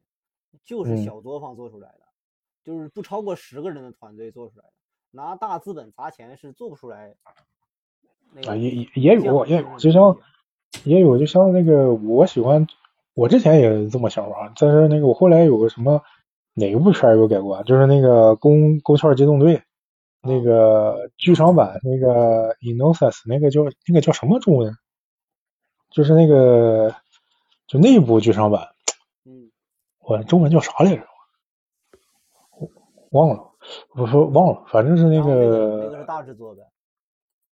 [0.65, 1.99] 就是小作坊做出来的，
[2.63, 4.73] 就是不超过十个人的团队做出来的，
[5.11, 7.15] 拿大资本砸钱是做不出来。
[8.47, 10.17] 啊，也也也有也有，就像
[10.83, 12.65] 也有就像那个我喜欢
[13.13, 16.01] 我之前也这么想法，但是那个我后来有个什么
[16.55, 19.57] 哪个部片有改观，就是那个《宫宫壳机动队》
[20.21, 24.75] 那个剧场版那个《Innocence》那个叫那个叫什么中文？
[25.93, 26.95] 就是那个
[27.67, 28.67] 就那部剧场版，
[29.25, 29.51] 嗯，
[29.99, 31.07] 我中文叫啥来着？
[33.11, 33.51] 忘了，
[33.93, 36.63] 我说忘了，反正是那个那个是大制作的，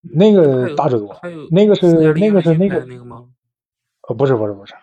[0.02, 1.16] 那个大制作，
[1.52, 3.28] 那个是那个是那个那个吗？
[4.08, 4.74] 呃，不是不是不是，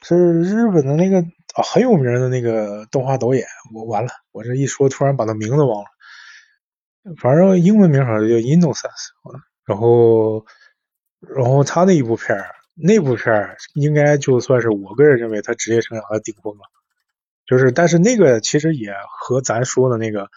[0.00, 3.46] 是日本的那个啊很有名的那个动画导演。
[3.74, 5.90] 我完了，我这一说突然把他名字忘了，
[7.18, 9.10] 反正英文名好像叫 Innocence。
[9.66, 10.46] 然后
[11.20, 16.60] 然后他那一部片儿，那部片儿应该就算是我个人认为他职业生涯的顶峰了。
[17.46, 20.30] 就是，但是那个其实也和咱说的那个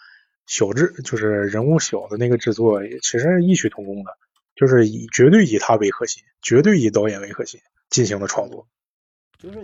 [0.46, 4.12] 小制，就是人物小的那个制作，其实异曲同工的，
[4.54, 8.66] 就是以绝对以他为核心，绝对以导演为核心进行的创作。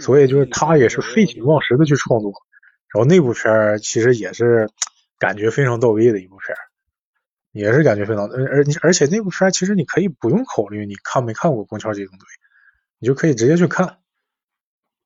[0.00, 2.32] 所以就是他也是废寝忘食的去创作，
[2.94, 4.70] 然后那部片儿其实也是
[5.18, 6.62] 感觉非常到位的一部片儿，
[7.52, 12.24] 也是感觉非常，而而而且那部片儿其实你可以不用考虑你看没看过《宫桥机动队》，
[13.04, 13.86] 你就可以直接去看。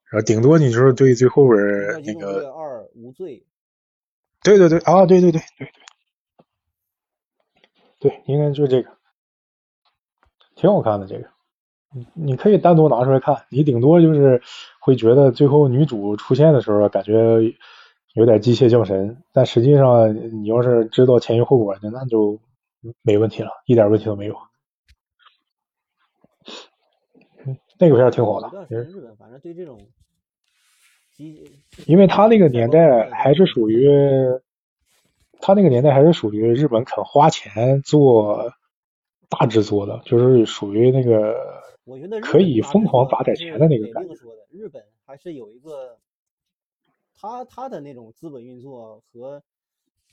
[0.09, 1.59] 然后顶多你就是对最后边
[2.05, 3.45] 那个二无罪，
[4.41, 5.67] 对对对啊，对对对对
[7.99, 8.89] 对，对，应该就是这个，
[10.55, 11.27] 挺好看的这个，
[11.93, 14.41] 你你可以单独拿出来看，你顶多就是
[14.79, 17.13] 会觉得最后女主出现的时候感觉
[18.13, 22.39] 有点机械降神，但实际上你要是知道前因后果的，那就
[23.01, 24.48] 没问题了，一点问题都没有。
[27.79, 29.79] 那个片挺好的，日本反正对这种，
[31.87, 33.87] 因为他那个年代还是属于，
[35.39, 38.51] 他那个年代还是属于日本肯花钱做
[39.29, 41.63] 大制作的，就是属于那个，
[42.21, 44.13] 可以疯狂砸点钱的那个感觉。
[44.51, 45.97] 日本还是有一个，
[47.15, 49.41] 他他的那种资本运作和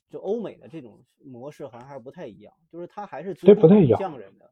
[0.09, 4.51] 就欧美的这种模式好像还是不太一样，就是他还是对不太一样匠人的。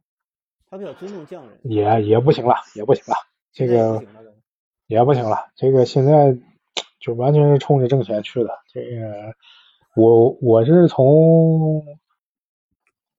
[0.70, 3.14] 他比较尊重匠人，也也不行了，也不行了，
[3.52, 4.02] 这个
[4.86, 6.36] 也不行了，这个现在
[6.98, 8.50] 就完全是冲着挣钱去的。
[8.72, 9.34] 这个
[9.94, 11.84] 我我是从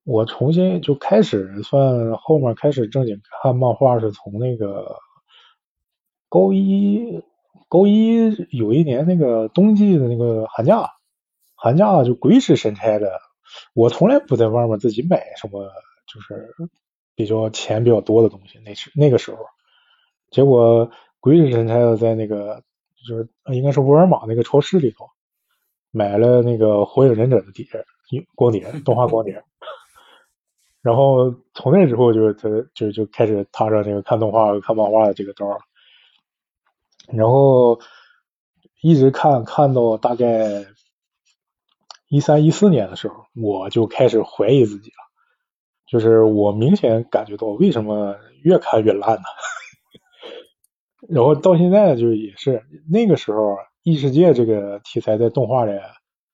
[0.04, 4.98] 我重新就开始算后面开始正经看漫画，是从那个
[6.28, 7.24] 高一
[7.70, 10.90] 高一有一年那个冬季的那个寒假，
[11.56, 13.22] 寒假就鬼使神差的，
[13.74, 15.72] 我从来不在外面自己买什么，
[16.06, 16.54] 就是。
[17.16, 19.46] 比较钱比较多的东西，那是那个时候，
[20.32, 22.64] 结果鬼使神差的在那个
[23.08, 25.08] 就是应该是沃尔玛那个超市里头
[25.92, 27.66] 买了那个火影忍者的碟，
[28.36, 29.44] 光碟，动画光碟，
[30.84, 35.48] 然后从那之后就他就就开始踏上这个看动画、看漫画的这个道
[37.08, 37.80] 然后
[38.82, 40.66] 一直看看到大概
[42.10, 45.05] 一三一四年的时候，我就开始怀疑自己了。
[45.88, 49.24] 就是我明显感觉到为什么越看越烂呢？
[51.08, 55.74] 然后到现在就也是那个时候，异世界这个题材在动画里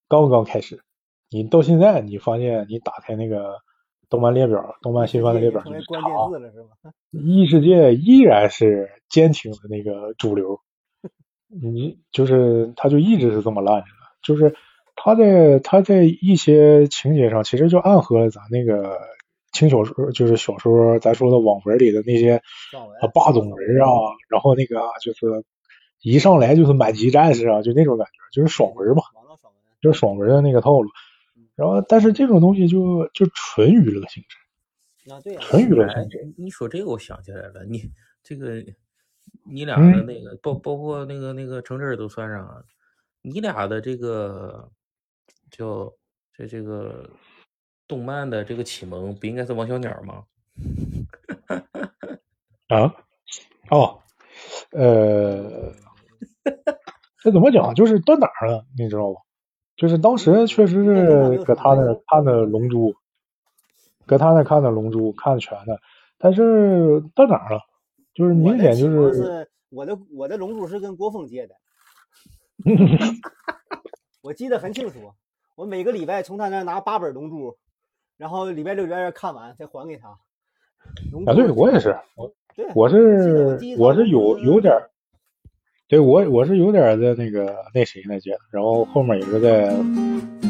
[0.08, 0.82] 刚刚开始。
[1.30, 3.58] 你到现在你发现你打开那个
[4.10, 5.62] 动漫列表，动漫新番的列表，
[7.12, 10.62] 异世界依然是坚挺的那个主流。
[11.50, 14.56] 你就是它就一直是这么烂着的，就是
[14.96, 18.98] 它在它在一些情节上其实就暗合了咱那个。
[19.52, 22.42] 轻小说就是小说，咱说的网文里的那些
[23.14, 25.44] 霸总文啊，然后那个就是
[26.02, 29.04] 一上来就是满级战士啊，就那种感觉，就是爽文嘛，
[29.82, 30.90] 就是爽文的那个套路。
[31.56, 36.34] 然后，但是这种东西就就纯娱乐性质，啊对，纯娱乐性质。
[36.38, 37.92] 你说这个我想起来了，你
[38.24, 38.64] 这个
[39.44, 42.64] 你俩的那个包包括那个那个橙汁都算上啊，
[43.22, 44.72] 你俩的这个
[45.52, 45.92] 叫
[46.34, 47.10] 这这个。
[47.92, 50.24] 动漫的这个启蒙不应该是王小鸟吗？
[52.70, 52.96] 啊？
[53.70, 54.00] 哦，
[54.72, 55.74] 呃，
[57.22, 57.76] 这怎么讲？
[57.76, 59.20] 就是断档了，你知道吧？
[59.76, 62.94] 就是当时确实是搁他那看的《龙珠》，
[64.06, 65.82] 搁他那看的《龙珠》，看全的，
[66.18, 67.60] 但是断档了，
[68.14, 71.56] 就是明显就是我的我的《龙珠》是跟郭峰借的，
[74.24, 75.12] 我记得很清楚，
[75.56, 77.52] 我每个礼拜从他那拿八本《龙珠》。
[78.22, 80.10] 然后礼拜六、礼拜日看完再还给他。
[81.26, 82.32] 啊，对我也是，我
[82.76, 84.72] 我是我是有有点，
[85.88, 89.76] 对我我是有点在那个那谁那届，然后后面也是在，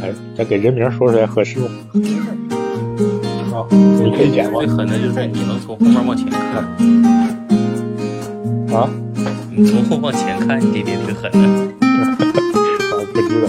[0.01, 1.69] 哎，再给人名说出来合适吗？
[3.53, 4.59] 啊，你可以剪吗？
[4.59, 6.61] 最狠的就是你能从后面往前看。
[8.75, 8.89] 啊？
[9.49, 11.39] 你从后往前看，你弟弟挺狠的。
[12.91, 13.47] 啊，不知道。